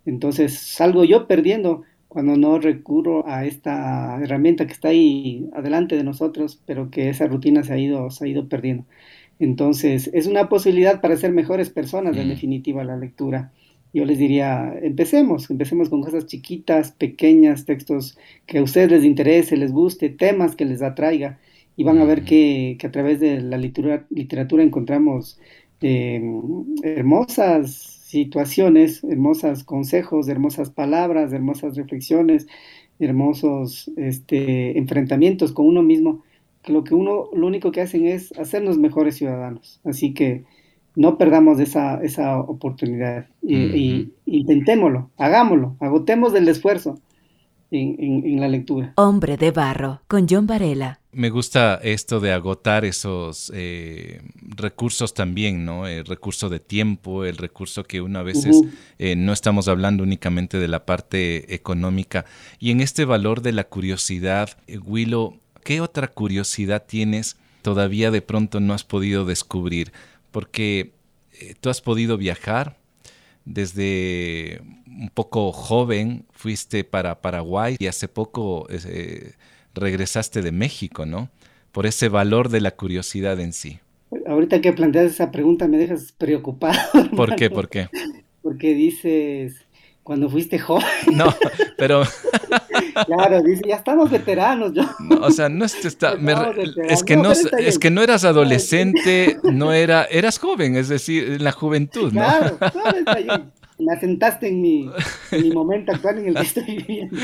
Entonces 0.05 0.59
salgo 0.59 1.05
yo 1.05 1.27
perdiendo 1.27 1.85
cuando 2.11 2.37
no 2.37 2.59
recurro 2.59 3.25
a 3.29 3.47
esta 3.47 4.19
herramienta 4.21 4.67
que 4.67 4.73
está 4.73 4.89
ahí 4.89 5.49
adelante 5.55 5.97
de 5.97 6.03
nosotros, 6.03 6.61
pero 6.67 6.91
que 6.91 7.09
esa 7.09 7.29
rutina 7.29 7.63
se 7.63 7.73
ha 7.73 7.79
ido, 7.79 8.11
se 8.11 8.25
ha 8.25 8.29
ido 8.29 8.49
perdiendo. 8.49 8.85
Entonces, 9.39 10.11
es 10.13 10.27
una 10.27 10.49
posibilidad 10.49 11.01
para 11.01 11.17
ser 11.17 11.31
mejores 11.31 11.71
personas, 11.71 12.17
en 12.17 12.27
mm. 12.27 12.31
definitiva, 12.31 12.83
la 12.83 12.97
lectura. 12.97 13.53
Yo 13.95 14.05
les 14.05 14.19
diría, 14.19 14.75
empecemos, 14.83 15.49
empecemos 15.51 15.89
con 15.89 16.03
cosas 16.03 16.27
chiquitas, 16.27 16.91
pequeñas, 16.91 17.65
textos 17.65 18.19
que 18.45 18.59
a 18.59 18.65
ustedes 18.65 18.91
les 18.91 19.05
interese, 19.05 19.57
les 19.57 19.71
guste, 19.71 20.09
temas 20.09 20.57
que 20.57 20.65
les 20.65 20.83
atraiga, 20.83 21.39
y 21.77 21.85
van 21.85 21.99
a 21.99 22.05
ver 22.05 22.25
que, 22.25 22.77
que 22.81 22.89
a 22.89 22.91
través 22.91 23.21
de 23.21 23.41
la 23.41 23.57
literatura, 23.57 24.05
literatura 24.11 24.65
encontramos 24.65 25.39
eh, 25.81 26.21
hermosas 26.83 28.00
situaciones, 28.11 29.05
hermosas 29.05 29.63
consejos, 29.63 30.29
hermosas 30.29 30.71
palabras, 30.71 31.33
hermosas 31.33 31.77
reflexiones, 31.77 32.49
hermosos 32.99 33.91
este, 33.97 34.77
enfrentamientos 34.77 35.53
con 35.53 35.67
uno 35.67 35.83
mismo, 35.83 36.25
que 36.63 36.73
lo 36.73 36.83
que 36.83 36.95
uno, 36.95 37.31
lo 37.33 37.47
único 37.47 37.71
que 37.71 37.81
hacen 37.81 38.07
es 38.07 38.37
hacernos 38.37 38.79
mejores 38.79 39.17
ciudadanos. 39.17 39.81
Así 39.85 40.13
que 40.13 40.45
no 40.97 41.19
perdamos 41.19 41.61
esa, 41.61 42.03
esa 42.03 42.41
oportunidad 42.41 43.29
y, 43.43 44.13
intentémoslo, 44.27 45.11
hagámoslo, 45.17 45.77
agotemos 45.79 46.33
del 46.33 46.49
esfuerzo 46.49 46.99
en, 47.71 48.41
la 48.41 48.49
lectura. 48.49 48.93
Hombre 48.97 49.37
de 49.37 49.51
barro, 49.51 50.03
con 50.09 50.27
John 50.29 50.47
Varela. 50.47 51.01
Me 51.13 51.31
gusta 51.31 51.81
esto 51.83 52.21
de 52.21 52.33
agotar 52.33 52.85
esos 52.85 53.51
eh, 53.55 54.23
recursos 54.41 55.13
también, 55.13 55.65
¿no? 55.65 55.87
El 55.87 56.05
recurso 56.05 56.49
de 56.49 56.61
tiempo, 56.61 57.25
el 57.25 57.37
recurso 57.37 57.85
que 57.85 58.01
una 58.01 58.23
vez 58.23 58.47
eh, 58.99 59.17
no 59.17 59.33
estamos 59.33 59.67
hablando 59.67 60.05
únicamente 60.05 60.59
de 60.59 60.69
la 60.69 60.87
parte 60.87 61.53
económica. 61.55 62.27
Y 62.61 62.71
en 62.71 62.81
este 62.81 63.05
valor 63.05 63.43
de 63.43 63.53
la 63.53 63.65
curiosidad, 63.65 64.51
eh, 64.69 64.79
Willow, 64.79 65.41
¿qué 65.65 65.81
otra 65.81 66.09
curiosidad 66.09 66.85
tienes 66.87 67.37
todavía 67.63 68.11
de 68.11 68.23
pronto 68.23 68.61
no 68.61 68.73
has 68.73 68.85
podido 68.85 69.25
descubrir? 69.25 69.93
Porque 70.31 70.93
tú 71.61 71.71
has 71.71 71.81
podido 71.81 72.19
viajar, 72.19 72.77
desde 73.45 74.63
un 75.01 75.09
poco 75.09 75.51
joven 75.53 76.27
fuiste 76.31 76.85
para 76.85 77.21
Paraguay 77.23 77.77
y 77.79 77.87
hace 77.87 78.07
poco 78.07 78.67
regresaste 79.75 80.43
de 80.43 80.53
México, 80.53 81.07
¿no? 81.07 81.31
Por 81.73 81.87
ese 81.87 82.09
valor 82.09 82.51
de 82.51 82.61
la 82.61 82.73
curiosidad 82.73 83.41
en 83.41 83.53
sí. 83.53 83.81
Ahorita 84.27 84.61
que 84.61 84.73
planteas 84.73 85.13
esa 85.13 85.31
pregunta 85.31 85.69
me 85.69 85.79
dejas 85.79 86.13
preocupado. 86.13 86.79
¿Por 87.17 87.37
qué? 87.37 87.49
¿Por 87.49 87.69
qué? 87.69 87.89
Porque 88.43 88.75
dices, 88.75 89.55
cuando 90.03 90.29
fuiste 90.29 90.59
joven. 90.59 90.85
No, 91.13 91.35
pero... 91.79 92.03
claro, 93.07 93.43
dice, 93.43 93.63
ya 93.69 93.77
estamos 93.77 94.11
veteranos. 94.11 94.73
Yo. 94.75 94.83
o 95.21 95.31
sea, 95.31 95.49
no 95.49 95.65
es 95.65 95.77
que 95.77 95.87
está... 95.89 96.15
es 96.89 97.05
que 97.05 97.17
no, 97.17 97.31
es 97.33 97.79
que 97.79 97.91
no 97.91 98.03
eras 98.03 98.25
adolescente, 98.25 99.39
no 99.45 99.73
era... 99.73 100.05
Eras 100.05 100.39
joven, 100.39 100.77
es 100.77 100.89
decir, 100.89 101.33
en 101.33 101.45
la 101.45 101.53
juventud, 101.53 102.13
¿no? 102.13 102.21
Claro, 102.21 102.59
claro, 102.59 102.99
está 102.99 103.15
bien 103.15 103.60
me 103.81 103.93
asentaste 103.93 104.49
en 104.49 104.61
mi, 104.61 104.91
en 105.33 105.43
mi 105.43 105.51
momento 105.51 105.93
actual 105.93 106.19
en 106.19 106.29
el 106.29 106.35
que 106.35 106.43
estoy 106.43 106.65
viviendo. 106.65 107.17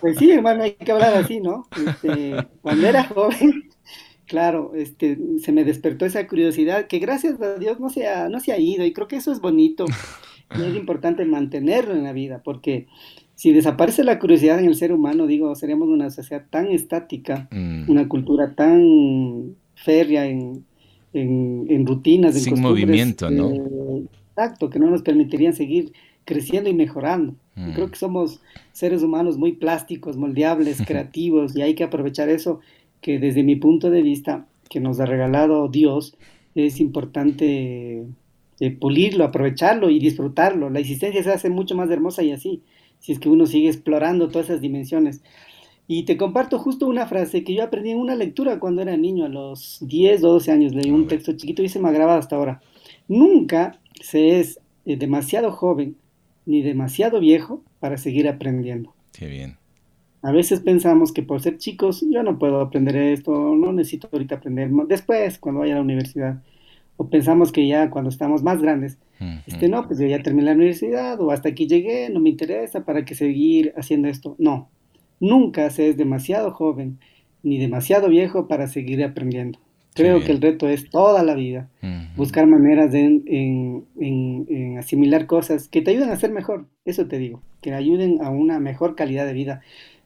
Pues 0.00 0.18
sí, 0.18 0.30
hermano, 0.30 0.62
hay 0.62 0.72
que 0.72 0.92
hablar 0.92 1.14
así, 1.14 1.40
¿no? 1.40 1.66
Este, 1.86 2.36
cuando 2.62 2.86
era 2.86 3.04
joven, 3.04 3.70
claro, 4.26 4.72
este, 4.74 5.18
se 5.42 5.52
me 5.52 5.64
despertó 5.64 6.04
esa 6.04 6.26
curiosidad 6.26 6.86
que 6.86 6.98
gracias 6.98 7.40
a 7.40 7.56
Dios 7.56 7.80
no 7.80 7.90
se 7.90 8.08
ha, 8.08 8.28
no 8.28 8.40
se 8.40 8.52
ha 8.52 8.58
ido 8.58 8.84
y 8.84 8.92
creo 8.92 9.08
que 9.08 9.16
eso 9.16 9.32
es 9.32 9.40
bonito 9.40 9.86
y 10.56 10.62
es 10.62 10.76
importante 10.76 11.24
mantenerlo 11.24 11.94
en 11.94 12.04
la 12.04 12.12
vida 12.12 12.42
porque 12.44 12.86
si 13.36 13.52
desaparece 13.52 14.02
la 14.02 14.18
curiosidad 14.18 14.58
en 14.58 14.64
el 14.64 14.74
ser 14.74 14.92
humano, 14.92 15.26
digo, 15.26 15.54
seríamos 15.54 15.88
una 15.88 16.10
sociedad 16.10 16.46
tan 16.48 16.68
estática, 16.68 17.48
mm. 17.50 17.88
una 17.88 18.08
cultura 18.08 18.54
tan 18.54 19.56
férrea 19.74 20.26
en, 20.26 20.64
en, 21.12 21.86
rutinas, 21.86 22.34
en 22.34 22.42
Sin 22.42 22.60
movimiento, 22.60 23.30
¿no? 23.30 23.50
Eh, 23.50 24.06
exacto, 24.36 24.68
que 24.68 24.78
no 24.78 24.90
nos 24.90 25.02
permitirían 25.02 25.54
seguir 25.54 25.92
creciendo 26.24 26.68
y 26.68 26.74
mejorando. 26.74 27.34
Mm. 27.54 27.72
Creo 27.72 27.90
que 27.90 27.96
somos 27.96 28.42
seres 28.72 29.02
humanos 29.02 29.38
muy 29.38 29.52
plásticos, 29.52 30.16
moldeables, 30.16 30.82
creativos, 30.86 31.56
y 31.56 31.62
hay 31.62 31.74
que 31.74 31.84
aprovechar 31.84 32.28
eso 32.28 32.60
que 33.00 33.18
desde 33.18 33.42
mi 33.42 33.56
punto 33.56 33.90
de 33.90 34.02
vista, 34.02 34.46
que 34.68 34.80
nos 34.80 35.00
ha 35.00 35.06
regalado 35.06 35.68
Dios, 35.68 36.16
es 36.54 36.80
importante 36.80 38.04
eh, 38.60 38.70
pulirlo, 38.72 39.24
aprovecharlo 39.24 39.90
y 39.90 39.98
disfrutarlo. 39.98 40.70
La 40.70 40.80
existencia 40.80 41.22
se 41.22 41.30
hace 41.30 41.50
mucho 41.50 41.74
más 41.74 41.90
hermosa 41.90 42.22
y 42.22 42.32
así, 42.32 42.62
si 42.98 43.12
es 43.12 43.18
que 43.18 43.28
uno 43.28 43.46
sigue 43.46 43.68
explorando 43.68 44.28
todas 44.28 44.50
esas 44.50 44.60
dimensiones. 44.60 45.22
Y 45.88 46.02
te 46.02 46.16
comparto 46.16 46.58
justo 46.58 46.88
una 46.88 47.06
frase 47.06 47.44
que 47.44 47.54
yo 47.54 47.62
aprendí 47.62 47.90
en 47.90 47.98
una 47.98 48.16
lectura 48.16 48.58
cuando 48.58 48.82
era 48.82 48.96
niño, 48.96 49.26
a 49.26 49.28
los 49.28 49.78
10 49.82 50.24
o 50.24 50.32
12 50.32 50.50
años, 50.50 50.74
leí 50.74 50.90
un 50.90 51.06
texto 51.06 51.32
chiquito 51.36 51.62
y 51.62 51.68
se 51.68 51.78
me 51.78 51.88
ha 51.88 51.92
grabado 51.92 52.18
hasta 52.18 52.34
ahora. 52.34 52.60
Nunca 53.06 53.78
se 54.00 54.40
es 54.40 54.60
eh, 54.84 54.96
demasiado 54.96 55.52
joven 55.52 55.96
ni 56.44 56.62
demasiado 56.62 57.20
viejo 57.20 57.62
para 57.80 57.96
seguir 57.96 58.28
aprendiendo. 58.28 58.94
Qué 59.12 59.26
bien. 59.26 59.56
A 60.22 60.32
veces 60.32 60.60
pensamos 60.60 61.12
que 61.12 61.22
por 61.22 61.40
ser 61.40 61.58
chicos 61.58 62.04
yo 62.10 62.22
no 62.22 62.38
puedo 62.38 62.60
aprender 62.60 62.96
esto, 62.96 63.54
no 63.54 63.72
necesito 63.72 64.08
ahorita 64.12 64.36
aprender, 64.36 64.70
después 64.88 65.38
cuando 65.38 65.60
vaya 65.60 65.74
a 65.74 65.76
la 65.76 65.82
universidad. 65.82 66.42
O 66.96 67.08
pensamos 67.08 67.52
que 67.52 67.66
ya 67.68 67.90
cuando 67.90 68.08
estamos 68.08 68.42
más 68.42 68.60
grandes, 68.62 68.98
este 69.46 69.68
no, 69.68 69.86
pues 69.86 69.98
yo 69.98 70.06
ya 70.06 70.22
terminé 70.22 70.46
la 70.46 70.56
universidad 70.56 71.20
o 71.20 71.30
hasta 71.30 71.50
aquí 71.50 71.66
llegué, 71.66 72.08
no 72.10 72.20
me 72.20 72.30
interesa 72.30 72.84
para 72.84 73.04
qué 73.04 73.14
seguir 73.14 73.72
haciendo 73.76 74.08
esto. 74.08 74.34
No, 74.38 74.70
nunca 75.20 75.68
se 75.70 75.90
es 75.90 75.96
demasiado 75.96 76.52
joven 76.52 76.98
ni 77.42 77.58
demasiado 77.58 78.08
viejo 78.08 78.48
para 78.48 78.66
seguir 78.66 79.04
aprendiendo. 79.04 79.58
Creo 79.96 80.20
que 80.22 80.32
el 80.32 80.40
reto 80.40 80.68
es 80.68 80.90
toda 80.90 81.22
la 81.22 81.34
vida, 81.34 81.68
buscar 82.16 82.46
maneras 82.46 82.92
de 82.92 83.22
en, 83.26 84.78
asimilar 84.78 85.26
cosas 85.26 85.68
que 85.68 85.82
te 85.82 85.90
ayuden 85.90 86.10
a 86.10 86.16
ser 86.16 86.30
mejor, 86.30 86.66
eso 86.84 87.06
te 87.06 87.18
digo, 87.18 87.42
que 87.62 87.72
ayuden 87.72 88.18
a 88.22 88.30
una 88.30 88.60
mejor 88.60 88.94
calidad 88.94 89.26
de 89.26 89.32
vida 89.32 89.62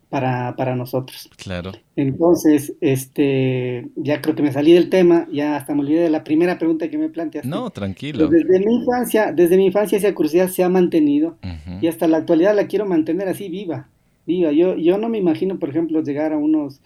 para, 0.09 0.55
para 0.57 0.77
nosotros. 0.77 1.31
Claro. 1.37 1.73
Entonces, 1.97 2.75
este, 2.81 3.89
ya 3.97 4.21
creo 4.21 4.35
que 4.35 4.43
me 4.43 4.53
salí 4.53 4.73
del 4.73 4.91
tema, 4.91 5.27
ya 5.33 5.57
hasta 5.57 5.75
me 5.75 5.81
olvidé 5.81 6.01
de 6.01 6.11
la 6.11 6.25
primera 6.25 6.59
pregunta 6.59 6.89
que 6.91 6.99
me 6.99 7.09
planteaste. 7.09 7.49
No, 7.49 7.71
tranquilo. 7.71 8.29
desde 8.29 8.59
mi 8.59 8.75
infancia, 8.75 9.33
desde 9.33 9.57
mi 9.57 9.67
infancia 9.67 9.99
esa 9.99 10.15
curiosidad 10.15 10.49
se 10.49 10.65
ha 10.65 10.69
mantenido 10.69 11.39
y 11.81 11.87
hasta 11.87 12.09
la 12.09 12.19
actualidad 12.19 12.55
la 12.55 12.67
quiero 12.67 12.87
mantener 12.87 13.29
así 13.29 13.49
viva, 13.49 13.89
viva. 14.27 14.53
Yo, 14.53 14.77
yo 14.77 14.99
no 14.99 15.09
me 15.09 15.19
imagino, 15.19 15.59
por 15.59 15.71
ejemplo, 15.71 16.03
llegar 16.03 16.33
a 16.33 16.39
unos 16.39 16.81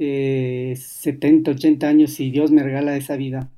70, 0.00 1.50
eh, 1.50 1.54
80 1.54 1.88
años 1.88 2.12
si 2.12 2.30
Dios 2.30 2.50
me 2.50 2.62
regala 2.62 2.96
esa 2.96 3.16
vida 3.16 3.50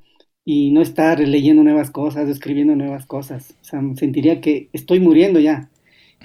y 0.44 0.72
no 0.72 0.82
estar 0.82 1.20
leyendo 1.20 1.62
nuevas 1.62 1.90
cosas, 1.90 2.28
escribiendo 2.28 2.74
nuevas 2.74 3.06
cosas. 3.06 3.54
O 3.62 3.64
sea, 3.64 3.80
sentiría 3.96 4.40
que 4.40 4.68
estoy 4.72 4.98
muriendo 4.98 5.38
ya. 5.38 5.70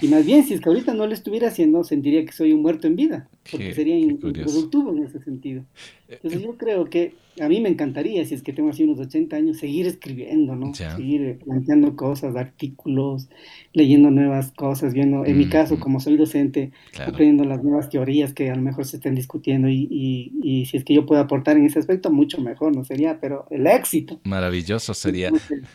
Y 0.00 0.08
más 0.08 0.26
bien, 0.26 0.44
si 0.44 0.54
es 0.54 0.60
que 0.60 0.68
ahorita 0.68 0.94
no 0.94 1.06
lo 1.06 1.12
estuviera 1.12 1.48
haciendo, 1.48 1.84
sentiría 1.84 2.24
que 2.24 2.32
soy 2.32 2.52
un 2.52 2.62
muerto 2.62 2.86
en 2.86 2.96
vida, 2.96 3.28
porque 3.50 3.74
sería 3.74 3.98
improductivo 3.98 4.92
en 4.92 5.04
ese 5.04 5.20
sentido. 5.20 5.64
Eh, 6.08 6.14
Entonces 6.22 6.42
yo 6.42 6.56
creo 6.56 6.86
que 6.86 7.14
a 7.40 7.48
mí 7.48 7.60
me 7.60 7.68
encantaría, 7.68 8.24
si 8.24 8.34
es 8.34 8.42
que 8.42 8.52
tengo 8.52 8.70
así 8.70 8.82
unos 8.82 8.98
80 8.98 9.36
años, 9.36 9.58
seguir 9.58 9.86
escribiendo, 9.86 10.56
¿no? 10.56 10.74
Seguir 10.74 11.38
planteando 11.44 11.96
cosas, 11.96 12.34
artículos, 12.34 13.28
leyendo 13.72 14.10
nuevas 14.10 14.50
cosas, 14.52 14.94
viendo, 14.94 15.24
en 15.24 15.38
mi 15.38 15.48
caso, 15.48 15.78
como 15.78 16.00
soy 16.00 16.16
docente, 16.16 16.72
aprendiendo 16.98 17.44
las 17.44 17.62
nuevas 17.62 17.90
teorías 17.90 18.32
que 18.32 18.50
a 18.50 18.54
lo 18.54 18.62
mejor 18.62 18.86
se 18.86 18.96
estén 18.96 19.14
discutiendo 19.14 19.68
y, 19.68 20.32
y, 20.42 20.66
si 20.66 20.76
es 20.78 20.84
que 20.84 20.94
yo 20.94 21.06
puedo 21.06 21.20
aportar 21.20 21.56
en 21.56 21.66
ese 21.66 21.78
aspecto, 21.78 22.10
mucho 22.10 22.40
mejor, 22.40 22.74
¿no? 22.74 22.84
Sería, 22.84 23.20
pero 23.20 23.46
el 23.50 23.66
éxito. 23.66 24.18
Maravilloso 24.24 24.94
sería. 24.94 25.30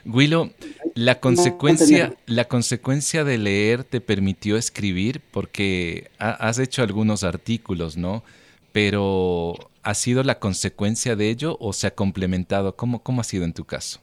Willow, 0.05 0.49
la 0.95 1.19
consecuencia, 1.19 2.15
la 2.25 2.45
consecuencia 2.45 3.23
de 3.23 3.37
leer 3.37 3.83
te 3.83 4.01
permitió 4.01 4.57
escribir 4.57 5.21
porque 5.31 6.09
has 6.17 6.59
hecho 6.59 6.83
algunos 6.83 7.23
artículos, 7.23 7.97
¿no? 7.97 8.23
Pero 8.71 9.55
¿ha 9.83 9.93
sido 9.93 10.23
la 10.23 10.39
consecuencia 10.39 11.15
de 11.15 11.29
ello 11.29 11.57
o 11.59 11.73
se 11.73 11.87
ha 11.87 11.95
complementado? 11.95 12.75
¿Cómo, 12.75 13.03
cómo 13.03 13.21
ha 13.21 13.23
sido 13.23 13.43
en 13.43 13.53
tu 13.53 13.65
caso? 13.65 13.99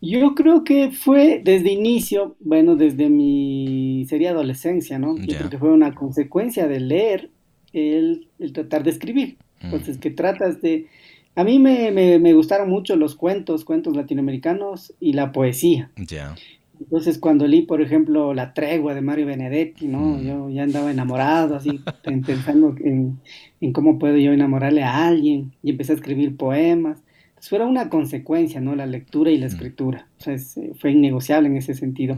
Yo 0.00 0.34
creo 0.34 0.62
que 0.62 0.92
fue 0.92 1.40
desde 1.44 1.72
inicio, 1.72 2.36
bueno, 2.40 2.76
desde 2.76 3.08
mi 3.08 4.06
sería 4.08 4.30
adolescencia, 4.30 4.98
¿no? 4.98 5.16
Yo 5.16 5.36
creo 5.36 5.50
que 5.50 5.58
fue 5.58 5.72
una 5.72 5.92
consecuencia 5.92 6.68
de 6.68 6.80
leer 6.80 7.30
el, 7.72 8.28
tratar 8.52 8.84
de 8.84 8.90
escribir. 8.90 9.38
Entonces, 9.60 9.98
que 9.98 10.10
tratas 10.10 10.62
de... 10.62 10.86
A 11.34 11.44
mí 11.44 11.58
me, 11.58 11.90
me, 11.90 12.32
gustaron 12.32 12.68
mucho 12.68 12.96
los 12.96 13.14
cuentos, 13.14 13.64
cuentos 13.64 13.96
latinoamericanos 13.96 14.94
y 15.00 15.12
la 15.12 15.32
poesía. 15.32 15.90
Ya. 15.96 16.34
Entonces, 16.80 17.18
cuando 17.18 17.46
leí, 17.46 17.62
por 17.62 17.82
ejemplo, 17.82 18.34
La 18.34 18.54
tregua 18.54 18.94
de 18.94 19.00
Mario 19.00 19.26
Benedetti, 19.26 19.88
¿no? 19.88 20.00
Mm. 20.00 20.22
Yo 20.22 20.50
ya 20.50 20.62
andaba 20.62 20.90
enamorado, 20.90 21.56
así, 21.56 21.80
pensando 22.26 22.74
en, 22.80 23.18
en, 23.60 23.72
cómo 23.72 23.98
puedo 23.98 24.16
yo 24.16 24.32
enamorarle 24.32 24.82
a 24.82 25.06
alguien, 25.06 25.52
y 25.62 25.70
empecé 25.70 25.92
a 25.92 25.96
escribir 25.96 26.36
poemas. 26.36 27.02
Entonces, 27.28 27.48
fue 27.50 27.64
una 27.64 27.88
consecuencia, 27.88 28.60
¿no? 28.60 28.74
La 28.74 28.86
lectura 28.86 29.30
y 29.30 29.38
la 29.38 29.46
mm. 29.46 29.48
escritura. 29.48 30.08
O 30.18 30.22
sea, 30.22 30.34
eh, 30.34 30.72
fue 30.78 30.92
innegociable 30.92 31.48
en 31.48 31.56
ese 31.56 31.74
sentido. 31.74 32.16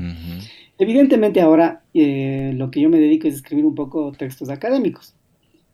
Evidentemente, 0.79 1.41
ahora 1.41 1.83
eh, 1.95 2.53
lo 2.57 2.71
que 2.71 2.81
yo 2.81 2.89
me 2.89 2.99
dedico 2.99 3.29
es 3.29 3.35
escribir 3.35 3.67
un 3.67 3.75
poco 3.75 4.13
textos 4.13 4.49
académicos. 4.49 5.15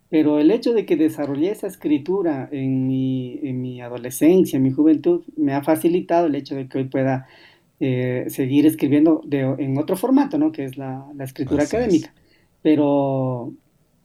Pero 0.08 0.38
el 0.38 0.50
hecho 0.50 0.72
de 0.72 0.86
que 0.86 0.96
desarrollé 0.96 1.50
esa 1.50 1.66
escritura 1.66 2.48
en 2.52 2.86
mi, 2.86 3.40
en 3.42 3.60
mi 3.60 3.80
adolescencia, 3.80 4.56
en 4.56 4.62
mi 4.62 4.70
juventud, 4.70 5.22
me 5.36 5.52
ha 5.52 5.62
facilitado 5.62 6.28
el 6.28 6.36
hecho 6.36 6.54
de 6.54 6.68
que 6.68 6.78
hoy 6.78 6.84
pueda 6.84 7.26
eh, 7.78 8.24
seguir 8.28 8.66
escribiendo 8.66 9.22
en 9.30 9.76
otro 9.78 9.96
formato, 9.96 10.38
¿no? 10.38 10.52
Que 10.52 10.64
es 10.64 10.78
la, 10.78 11.06
escritura 11.20 11.64
académica. 11.64 12.14
Pero 12.62 13.52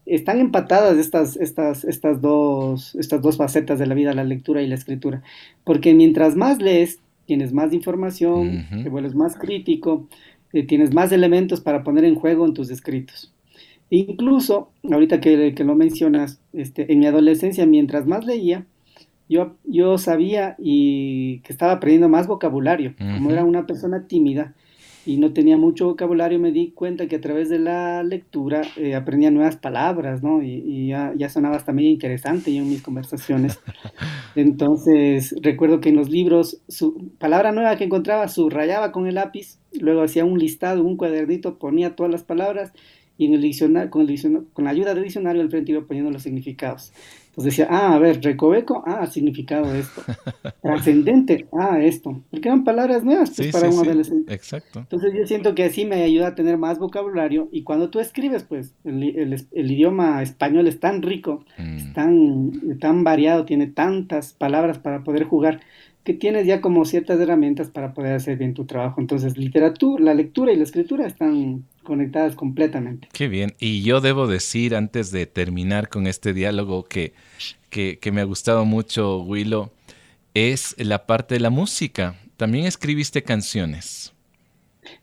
están 0.05 0.39
empatadas 0.39 0.97
estas, 0.97 1.37
estas, 1.37 1.83
estas, 1.85 2.21
dos, 2.21 2.95
estas 2.95 3.21
dos 3.21 3.37
facetas 3.37 3.79
de 3.79 3.85
la 3.85 3.95
vida, 3.95 4.13
la 4.13 4.23
lectura 4.23 4.61
y 4.61 4.67
la 4.67 4.75
escritura. 4.75 5.23
Porque 5.63 5.93
mientras 5.93 6.35
más 6.35 6.61
lees, 6.61 6.99
tienes 7.25 7.53
más 7.53 7.71
información, 7.71 8.67
te 8.83 8.89
vuelves 8.89 9.15
más 9.15 9.37
crítico, 9.37 10.07
eh, 10.53 10.63
tienes 10.63 10.93
más 10.93 11.11
elementos 11.11 11.61
para 11.61 11.83
poner 11.83 12.03
en 12.03 12.15
juego 12.15 12.45
en 12.45 12.53
tus 12.53 12.69
escritos. 12.71 13.33
Incluso, 13.89 14.71
ahorita 14.89 15.21
que, 15.21 15.53
que 15.53 15.63
lo 15.63 15.75
mencionas, 15.75 16.41
este, 16.53 16.91
en 16.91 16.99
mi 16.99 17.05
adolescencia, 17.05 17.65
mientras 17.65 18.05
más 18.05 18.25
leía, 18.25 18.65
yo, 19.31 19.55
yo 19.63 19.97
sabía 19.97 20.55
y 20.59 21.39
que 21.39 21.53
estaba 21.53 21.71
aprendiendo 21.71 22.09
más 22.09 22.27
vocabulario. 22.27 22.93
Como 22.97 23.31
era 23.31 23.45
una 23.45 23.65
persona 23.65 24.05
tímida 24.05 24.53
y 25.05 25.17
no 25.17 25.31
tenía 25.31 25.55
mucho 25.55 25.85
vocabulario, 25.85 26.37
me 26.37 26.51
di 26.51 26.71
cuenta 26.71 27.07
que 27.07 27.15
a 27.15 27.21
través 27.21 27.47
de 27.47 27.57
la 27.57 28.03
lectura 28.03 28.61
eh, 28.75 28.93
aprendía 28.93 29.31
nuevas 29.31 29.55
palabras, 29.55 30.21
¿no? 30.21 30.43
Y, 30.43 30.87
ya, 30.87 31.13
ya, 31.15 31.29
sonaba 31.29 31.55
hasta 31.55 31.71
medio 31.71 31.89
interesante 31.89 32.53
yo 32.53 32.61
en 32.61 32.69
mis 32.69 32.81
conversaciones. 32.81 33.57
Entonces, 34.35 35.33
recuerdo 35.41 35.79
que 35.79 35.89
en 35.89 35.95
los 35.95 36.09
libros, 36.09 36.61
su 36.67 37.11
palabra 37.17 37.53
nueva 37.53 37.77
que 37.77 37.85
encontraba, 37.85 38.27
subrayaba 38.27 38.91
con 38.91 39.07
el 39.07 39.15
lápiz, 39.15 39.59
luego 39.79 40.03
hacía 40.03 40.25
un 40.25 40.39
listado, 40.39 40.83
un 40.83 40.97
cuadernito, 40.97 41.57
ponía 41.57 41.95
todas 41.95 42.11
las 42.11 42.23
palabras 42.23 42.73
y 43.17 43.27
en 43.27 43.35
el 43.35 43.41
diccionario, 43.41 43.89
con, 43.91 44.01
el 44.01 44.07
diccionario, 44.07 44.47
con 44.51 44.65
la 44.65 44.71
ayuda 44.71 44.93
del 44.93 45.03
diccionario 45.03 45.41
al 45.41 45.49
frente 45.49 45.71
iba 45.71 45.85
poniendo 45.85 46.11
los 46.11 46.23
significados. 46.23 46.91
Entonces 47.31 47.55
decía, 47.55 47.67
ah, 47.71 47.95
a 47.95 47.99
ver, 47.99 48.21
recoveco, 48.21 48.83
ah, 48.85 49.07
significado 49.07 49.73
esto. 49.73 50.01
Trascendente, 50.61 51.47
ah, 51.53 51.79
esto. 51.81 52.21
Porque 52.29 52.49
eran 52.49 52.65
palabras 52.65 53.05
nuevas 53.05 53.31
pues, 53.33 53.53
para 53.53 53.69
un 53.69 53.79
adolescente. 53.79 54.33
Exacto. 54.33 54.79
Entonces 54.79 55.13
yo 55.17 55.25
siento 55.25 55.55
que 55.55 55.63
así 55.63 55.85
me 55.85 56.03
ayuda 56.03 56.27
a 56.27 56.35
tener 56.35 56.57
más 56.57 56.77
vocabulario 56.77 57.47
y 57.53 57.63
cuando 57.63 57.89
tú 57.89 58.01
escribes, 58.01 58.43
pues 58.43 58.73
el, 58.83 59.45
el, 59.49 59.71
idioma 59.71 60.21
español 60.21 60.67
es 60.67 60.81
tan 60.81 61.01
rico, 61.01 61.45
mm. 61.57 61.77
es 61.77 61.93
tan, 61.93 62.79
tan 62.79 63.05
variado, 63.05 63.45
tiene 63.45 63.67
tantas 63.67 64.33
palabras 64.33 64.79
para 64.79 65.05
poder 65.05 65.23
jugar 65.23 65.61
que 66.03 66.13
tienes 66.13 66.47
ya 66.47 66.61
como 66.61 66.85
ciertas 66.85 67.19
herramientas 67.19 67.69
para 67.69 67.93
poder 67.93 68.13
hacer 68.13 68.37
bien 68.37 68.53
tu 68.53 68.65
trabajo. 68.65 68.99
Entonces, 68.99 69.37
literatura, 69.37 70.03
la 70.03 70.13
lectura 70.13 70.51
y 70.51 70.55
la 70.55 70.63
escritura 70.63 71.05
están 71.05 71.65
conectadas 71.83 72.35
completamente. 72.35 73.07
Qué 73.13 73.27
bien. 73.27 73.53
Y 73.59 73.83
yo 73.83 74.01
debo 74.01 74.27
decir, 74.27 74.75
antes 74.75 75.11
de 75.11 75.25
terminar 75.25 75.89
con 75.89 76.07
este 76.07 76.33
diálogo, 76.33 76.83
que, 76.83 77.13
que, 77.69 77.99
que 77.99 78.11
me 78.11 78.21
ha 78.21 78.25
gustado 78.25 78.65
mucho, 78.65 79.21
Willow, 79.21 79.69
es 80.33 80.75
la 80.77 81.05
parte 81.05 81.35
de 81.35 81.41
la 81.41 81.49
música. 81.49 82.15
También 82.37 82.65
escribiste 82.65 83.21
canciones. 83.21 84.13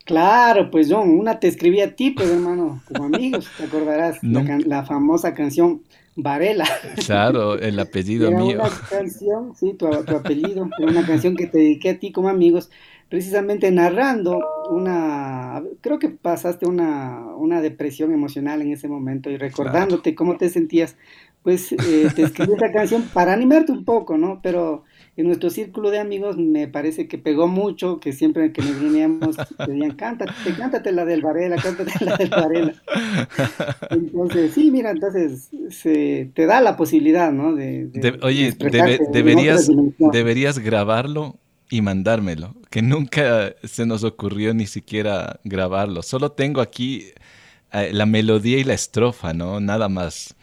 Claro, 0.05 0.71
pues 0.71 0.89
John, 0.91 1.11
una 1.11 1.39
te 1.39 1.49
escribí 1.49 1.81
a 1.81 1.95
ti, 1.95 2.11
pues 2.11 2.31
hermano, 2.31 2.83
como 2.89 3.05
amigos, 3.05 3.49
te 3.57 3.65
acordarás, 3.65 4.19
la, 4.23 4.85
famosa 4.85 5.35
canción 5.35 5.83
Varela. 6.21 6.67
Claro, 7.07 7.59
el 7.59 7.79
apellido 7.81 8.29
era 8.29 8.39
mío. 8.39 8.59
Una 8.61 8.71
canción, 8.91 9.55
sí, 9.55 9.75
tu, 9.75 9.87
apellido, 9.87 10.69
era 10.79 10.91
una 10.91 11.07
canción 11.07 11.37
que 11.37 11.47
te 11.47 11.59
dediqué 11.59 11.91
a 11.91 11.99
ti 11.99 12.11
como 12.11 12.29
amigos, 12.29 12.71
precisamente 13.09 13.71
narrando 13.71 14.41
una, 14.69 15.63
creo 15.81 16.01
que 16.01 16.09
pasaste 16.09 16.67
una, 16.67 17.25
una 17.37 17.63
depresión 17.63 18.13
emocional 18.13 18.61
en 18.63 18.73
ese 18.73 18.89
momento 18.89 19.31
y 19.31 19.37
recordándote 19.37 20.17
cómo 20.17 20.37
te 20.37 20.49
sentías, 20.49 20.97
pues 21.45 21.71
eh, 21.73 22.09
te 22.15 22.23
escribí 22.23 22.53
esa 22.55 22.73
canción 22.73 23.03
para 23.15 23.33
animarte 23.33 23.71
un 23.71 23.85
poco, 23.85 24.19
¿no? 24.19 24.41
Pero 24.43 24.83
en 25.19 25.27
nuestro 25.27 25.51
círculo 25.51 25.91
de 25.91 25.99
amigos 25.99 26.37
me 26.37 26.69
parece 26.69 27.09
que 27.09 27.19
pegó 27.19 27.49
mucho, 27.49 27.99
que 27.99 28.13
siempre 28.13 28.53
que 28.53 28.63
nos 28.63 28.79
reuníamos 28.79 29.37
decían, 29.67 29.97
cántate, 29.97 30.33
cántate 30.57 30.93
la 30.93 31.05
del 31.05 31.23
Varela, 31.23 31.57
cántate 31.57 32.05
la 32.05 32.17
del 32.17 32.31
Varela. 32.31 32.75
Entonces, 33.91 34.53
sí, 34.55 34.71
mira, 34.71 34.91
entonces 34.91 35.51
se, 35.71 36.31
te 36.35 36.47
da 36.47 36.61
la 36.61 36.77
posibilidad, 36.77 37.33
¿no? 37.33 37.55
De, 37.55 37.91
oye, 38.23 38.55
deberías, 39.13 39.69
deberías 40.13 40.61
grabarlo 40.61 41.37
y 41.69 41.83
mandármelo, 41.83 42.55
que 42.71 42.81
nunca 42.83 43.55
se 43.65 43.87
nos 43.87 44.05
ocurrió 44.05 44.55
ni 44.55 44.67
siquiera 44.67 45.41
grabarlo. 45.43 46.03
Solo 46.03 46.31
tengo 46.31 46.61
aquí 46.61 47.07
eh, 47.73 47.91
la 47.93 48.07
melodía 48.07 48.59
y 48.59 48.65
la 48.65 48.75
estrofa, 48.75 49.35
¿no? 49.35 49.61
Nada 49.61 49.89
más. 49.89 50.37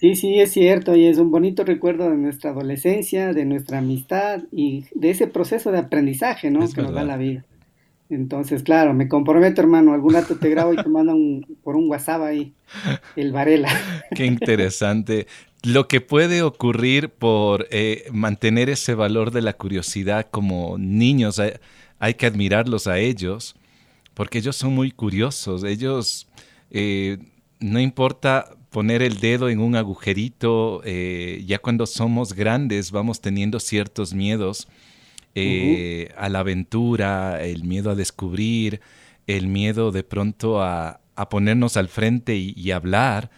Sí, 0.00 0.16
sí, 0.16 0.40
es 0.40 0.52
cierto, 0.52 0.96
y 0.96 1.04
es 1.04 1.18
un 1.18 1.30
bonito 1.30 1.62
recuerdo 1.62 2.08
de 2.08 2.16
nuestra 2.16 2.52
adolescencia, 2.52 3.34
de 3.34 3.44
nuestra 3.44 3.78
amistad 3.78 4.40
y 4.50 4.86
de 4.94 5.10
ese 5.10 5.26
proceso 5.26 5.72
de 5.72 5.78
aprendizaje, 5.78 6.50
¿no? 6.50 6.66
que 6.70 6.80
nos 6.80 6.94
da 6.94 7.04
la 7.04 7.18
vida. 7.18 7.44
Entonces, 8.08 8.62
claro, 8.62 8.94
me 8.94 9.08
comprometo, 9.08 9.60
hermano, 9.60 9.92
algún 9.92 10.14
rato 10.14 10.36
te 10.36 10.48
grabo 10.48 10.72
y 10.72 10.76
te 10.76 10.88
mando 10.88 11.14
por 11.62 11.76
un 11.76 11.90
WhatsApp 11.90 12.22
ahí 12.22 12.54
el 13.14 13.30
Varela. 13.30 13.68
Qué 14.16 14.24
interesante. 14.24 15.26
Lo 15.64 15.86
que 15.86 16.00
puede 16.00 16.40
ocurrir 16.40 17.10
por 17.10 17.66
eh, 17.70 18.04
mantener 18.10 18.70
ese 18.70 18.94
valor 18.94 19.32
de 19.32 19.42
la 19.42 19.52
curiosidad 19.52 20.28
como 20.30 20.78
niños, 20.78 21.38
hay, 21.38 21.52
hay, 21.98 22.14
que 22.14 22.24
admirarlos 22.24 22.86
a 22.86 22.98
ellos, 22.98 23.54
porque 24.14 24.38
ellos 24.38 24.56
son 24.56 24.74
muy 24.74 24.92
curiosos, 24.92 25.62
ellos, 25.62 26.26
eh, 26.70 27.18
no 27.60 27.78
importa 27.78 28.56
poner 28.70 29.02
el 29.02 29.18
dedo 29.18 29.48
en 29.48 29.60
un 29.60 29.76
agujerito, 29.76 30.80
eh, 30.84 31.42
ya 31.46 31.58
cuando 31.58 31.86
somos 31.86 32.32
grandes 32.32 32.90
vamos 32.90 33.20
teniendo 33.20 33.60
ciertos 33.60 34.14
miedos 34.14 34.68
eh, 35.34 36.08
a 36.16 36.28
la 36.28 36.40
aventura, 36.40 37.42
el 37.44 37.64
miedo 37.64 37.90
a 37.90 37.94
descubrir, 37.94 38.80
el 39.26 39.46
miedo 39.46 39.92
de 39.92 40.02
pronto 40.02 40.62
a, 40.62 41.00
ponernos 41.28 41.76
al 41.76 41.88
frente 41.88 42.34
y 42.36 42.70
hablar 42.70 43.30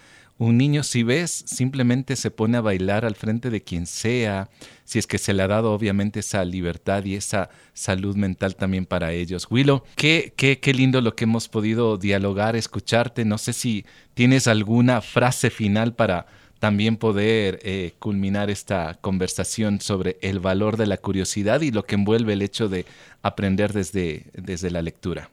un 0.43 0.59
niño, 0.59 0.83
si 0.83 1.05
ves, 1.05 1.45
simplemente 1.47 2.17
se 2.17 2.33
pone 2.33 2.59
a 2.59 2.61
bailar 2.61 3.05
al 3.05 3.15
frente 3.15 3.49
de 3.49 3.63
quien 3.63 3.87
sea, 3.87 4.51
si 4.85 4.99
es 4.99 5.07
que 5.07 5.19
se 5.19 5.33
le 5.33 5.43
ha 5.45 5.47
dado 5.47 5.73
obviamente 5.73 6.21
esa 6.21 6.45
libertad 6.45 7.05
y 7.05 7.15
esa 7.15 7.49
salud 7.75 8.17
mental 8.17 8.57
también 8.57 8.85
para 8.85 9.13
ellos. 9.13 9.47
Willow, 9.51 9.85
qué, 9.95 10.33
qué, 10.37 10.59
qué 10.59 10.75
lindo 10.75 11.01
lo 11.01 11.15
que 11.15 11.25
hemos 11.25 11.49
podido 11.49 11.97
dialogar, 11.97 12.57
escucharte. 12.57 13.25
No 13.25 13.39
sé 13.39 13.53
si 13.53 13.87
tienes 14.15 14.49
alguna 14.49 15.01
frase 15.01 15.49
final 15.49 15.95
para 15.95 16.27
también 16.59 16.97
poder 16.97 17.61
eh, 17.63 17.93
culminar 18.01 18.51
esta 18.51 18.99
conversación 19.01 19.81
sobre 19.81 20.17
el 20.23 20.41
valor 20.41 20.77
de 20.77 20.87
la 20.87 20.97
curiosidad 20.97 21.61
y 21.61 21.71
lo 21.71 21.85
que 21.85 21.95
envuelve 21.95 22.33
el 22.33 22.43
hecho 22.43 22.69
de 22.69 22.85
aprender 23.23 23.73
desde, 23.73 24.27
desde 24.35 24.71
la 24.71 24.83
lectura. 24.83 25.31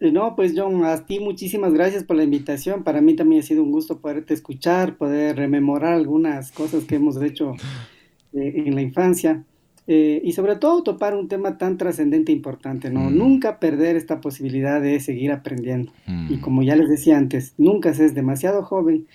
Eh, 0.00 0.12
no, 0.12 0.36
pues 0.36 0.52
John, 0.54 0.84
a 0.84 1.06
ti 1.06 1.20
muchísimas 1.20 1.72
gracias 1.72 2.04
por 2.04 2.16
la 2.16 2.24
invitación. 2.24 2.84
Para 2.84 3.00
mí 3.00 3.14
también 3.14 3.42
ha 3.42 3.44
sido 3.44 3.62
un 3.62 3.72
gusto 3.72 4.00
poderte 4.00 4.34
escuchar, 4.34 4.96
poder 4.96 5.36
rememorar 5.36 5.94
algunas 5.94 6.52
cosas 6.52 6.84
que 6.84 6.96
hemos 6.96 7.20
hecho 7.22 7.54
eh, 8.32 8.64
en 8.66 8.74
la 8.74 8.82
infancia. 8.82 9.44
Eh, 9.88 10.20
y 10.24 10.32
sobre 10.32 10.56
todo 10.56 10.82
topar 10.82 11.14
un 11.14 11.28
tema 11.28 11.58
tan 11.58 11.78
trascendente 11.78 12.32
e 12.32 12.34
importante, 12.34 12.90
¿no? 12.90 13.08
Mm. 13.08 13.16
Nunca 13.16 13.60
perder 13.60 13.94
esta 13.94 14.20
posibilidad 14.20 14.80
de 14.80 14.98
seguir 14.98 15.30
aprendiendo. 15.30 15.92
Y 16.06 16.36
mm. 16.36 16.40
como 16.40 16.62
ya 16.62 16.74
les 16.74 16.88
decía 16.88 17.16
antes, 17.16 17.54
nunca 17.56 17.94
se 17.94 18.04
es 18.04 18.14
demasiado 18.14 18.64
joven 18.64 19.06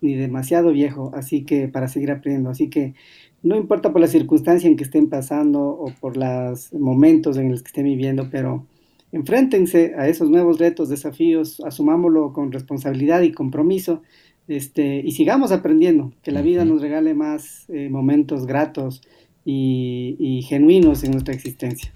ni 0.00 0.14
demasiado 0.14 0.70
viejo, 0.72 1.10
así 1.14 1.44
que 1.44 1.68
para 1.68 1.88
seguir 1.88 2.10
aprendiendo. 2.10 2.48
Así 2.48 2.70
que 2.70 2.94
no 3.42 3.56
importa 3.56 3.92
por 3.92 4.00
la 4.00 4.06
circunstancia 4.06 4.68
en 4.68 4.76
que 4.76 4.84
estén 4.84 5.08
pasando 5.08 5.60
o 5.62 5.92
por 6.00 6.16
los 6.16 6.72
momentos 6.72 7.36
en 7.36 7.50
los 7.50 7.62
que 7.62 7.68
estén 7.68 7.84
viviendo, 7.84 8.28
pero 8.30 8.66
enfréntense 9.12 9.94
a 9.98 10.08
esos 10.08 10.30
nuevos 10.30 10.58
retos, 10.58 10.88
desafíos, 10.88 11.60
asumámoslo 11.60 12.32
con 12.32 12.52
responsabilidad 12.52 13.22
y 13.22 13.32
compromiso, 13.32 14.02
este, 14.48 15.00
y 15.04 15.12
sigamos 15.12 15.52
aprendiendo, 15.52 16.12
que 16.22 16.32
la 16.32 16.42
vida 16.42 16.64
nos 16.64 16.82
regale 16.82 17.14
más 17.14 17.66
eh, 17.68 17.88
momentos 17.88 18.46
gratos 18.46 19.02
y, 19.44 20.44
genuinos 20.48 21.02
en 21.04 21.12
nuestra 21.12 21.34
existencia. 21.34 21.92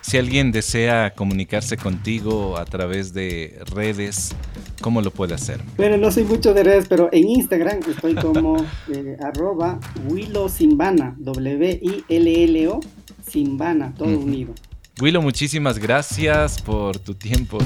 Si 0.00 0.16
alguien 0.16 0.52
desea 0.52 1.12
comunicarse 1.14 1.76
contigo 1.76 2.56
a 2.56 2.64
través 2.64 3.12
de 3.12 3.58
redes, 3.74 4.34
¿cómo 4.80 5.02
lo 5.02 5.10
puede 5.10 5.34
hacer? 5.34 5.60
Bueno, 5.76 5.96
no 5.96 6.10
soy 6.10 6.24
mucho 6.24 6.54
de 6.54 6.64
redes, 6.64 6.86
pero 6.88 7.08
en 7.12 7.28
Instagram 7.28 7.80
estoy 7.88 8.14
como 8.14 8.56
eh, 8.92 9.16
arroba 9.20 9.78
Willow 10.08 10.48
Simbana, 10.48 11.14
W-I-L-L-O, 11.18 12.80
Simbana, 13.26 13.94
todo 13.94 14.18
unido. 14.18 14.54
Willow, 15.00 15.22
muchísimas 15.22 15.78
gracias 15.78 16.60
por 16.60 16.98
tu 16.98 17.14
tiempo. 17.14 17.58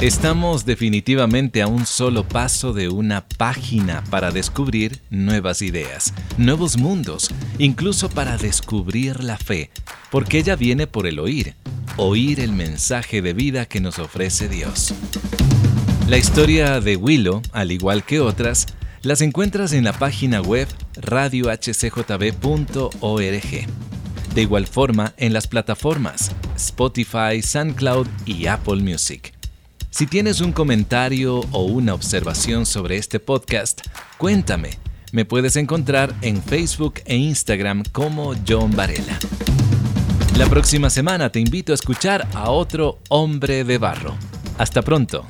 Estamos 0.00 0.64
definitivamente 0.64 1.62
a 1.62 1.68
un 1.68 1.86
solo 1.86 2.26
paso 2.26 2.72
de 2.72 2.88
una 2.88 3.28
página 3.28 4.02
para 4.10 4.32
descubrir 4.32 4.98
nuevas 5.08 5.62
ideas, 5.62 6.14
nuevos 6.36 6.78
mundos, 6.78 7.30
incluso 7.58 8.08
para 8.08 8.36
descubrir 8.38 9.22
la 9.22 9.36
fe, 9.36 9.70
porque 10.10 10.38
ella 10.38 10.56
viene 10.56 10.88
por 10.88 11.06
el 11.06 11.20
oír, 11.20 11.54
oír 11.96 12.40
el 12.40 12.52
mensaje 12.52 13.22
de 13.22 13.34
vida 13.34 13.66
que 13.66 13.80
nos 13.80 14.00
ofrece 14.00 14.48
Dios. 14.48 14.94
La 16.08 16.18
historia 16.18 16.80
de 16.80 16.96
Willow, 16.96 17.40
al 17.52 17.70
igual 17.70 18.02
que 18.04 18.18
otras, 18.18 18.66
las 19.02 19.22
encuentras 19.22 19.72
en 19.72 19.84
la 19.84 19.92
página 19.92 20.40
web 20.42 20.68
radiohcjb.org. 20.94 22.40
De 24.34 24.42
igual 24.42 24.66
forma 24.66 25.14
en 25.16 25.32
las 25.32 25.46
plataformas 25.46 26.30
Spotify, 26.56 27.42
SoundCloud 27.42 28.06
y 28.26 28.46
Apple 28.46 28.82
Music. 28.82 29.32
Si 29.90 30.06
tienes 30.06 30.40
un 30.40 30.52
comentario 30.52 31.40
o 31.50 31.64
una 31.64 31.94
observación 31.94 32.64
sobre 32.66 32.96
este 32.96 33.18
podcast, 33.18 33.80
cuéntame. 34.18 34.78
Me 35.12 35.24
puedes 35.24 35.56
encontrar 35.56 36.14
en 36.22 36.40
Facebook 36.40 37.00
e 37.04 37.16
Instagram 37.16 37.82
como 37.90 38.34
John 38.46 38.70
Varela. 38.76 39.18
La 40.36 40.46
próxima 40.46 40.90
semana 40.90 41.32
te 41.32 41.40
invito 41.40 41.72
a 41.72 41.74
escuchar 41.74 42.28
a 42.34 42.50
otro 42.50 43.00
hombre 43.08 43.64
de 43.64 43.78
barro. 43.78 44.14
Hasta 44.58 44.82
pronto. 44.82 45.26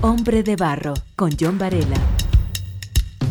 Hombre 0.00 0.42
de 0.42 0.56
barro 0.56 0.94
con 1.14 1.30
John 1.38 1.58
Varela. 1.58 2.19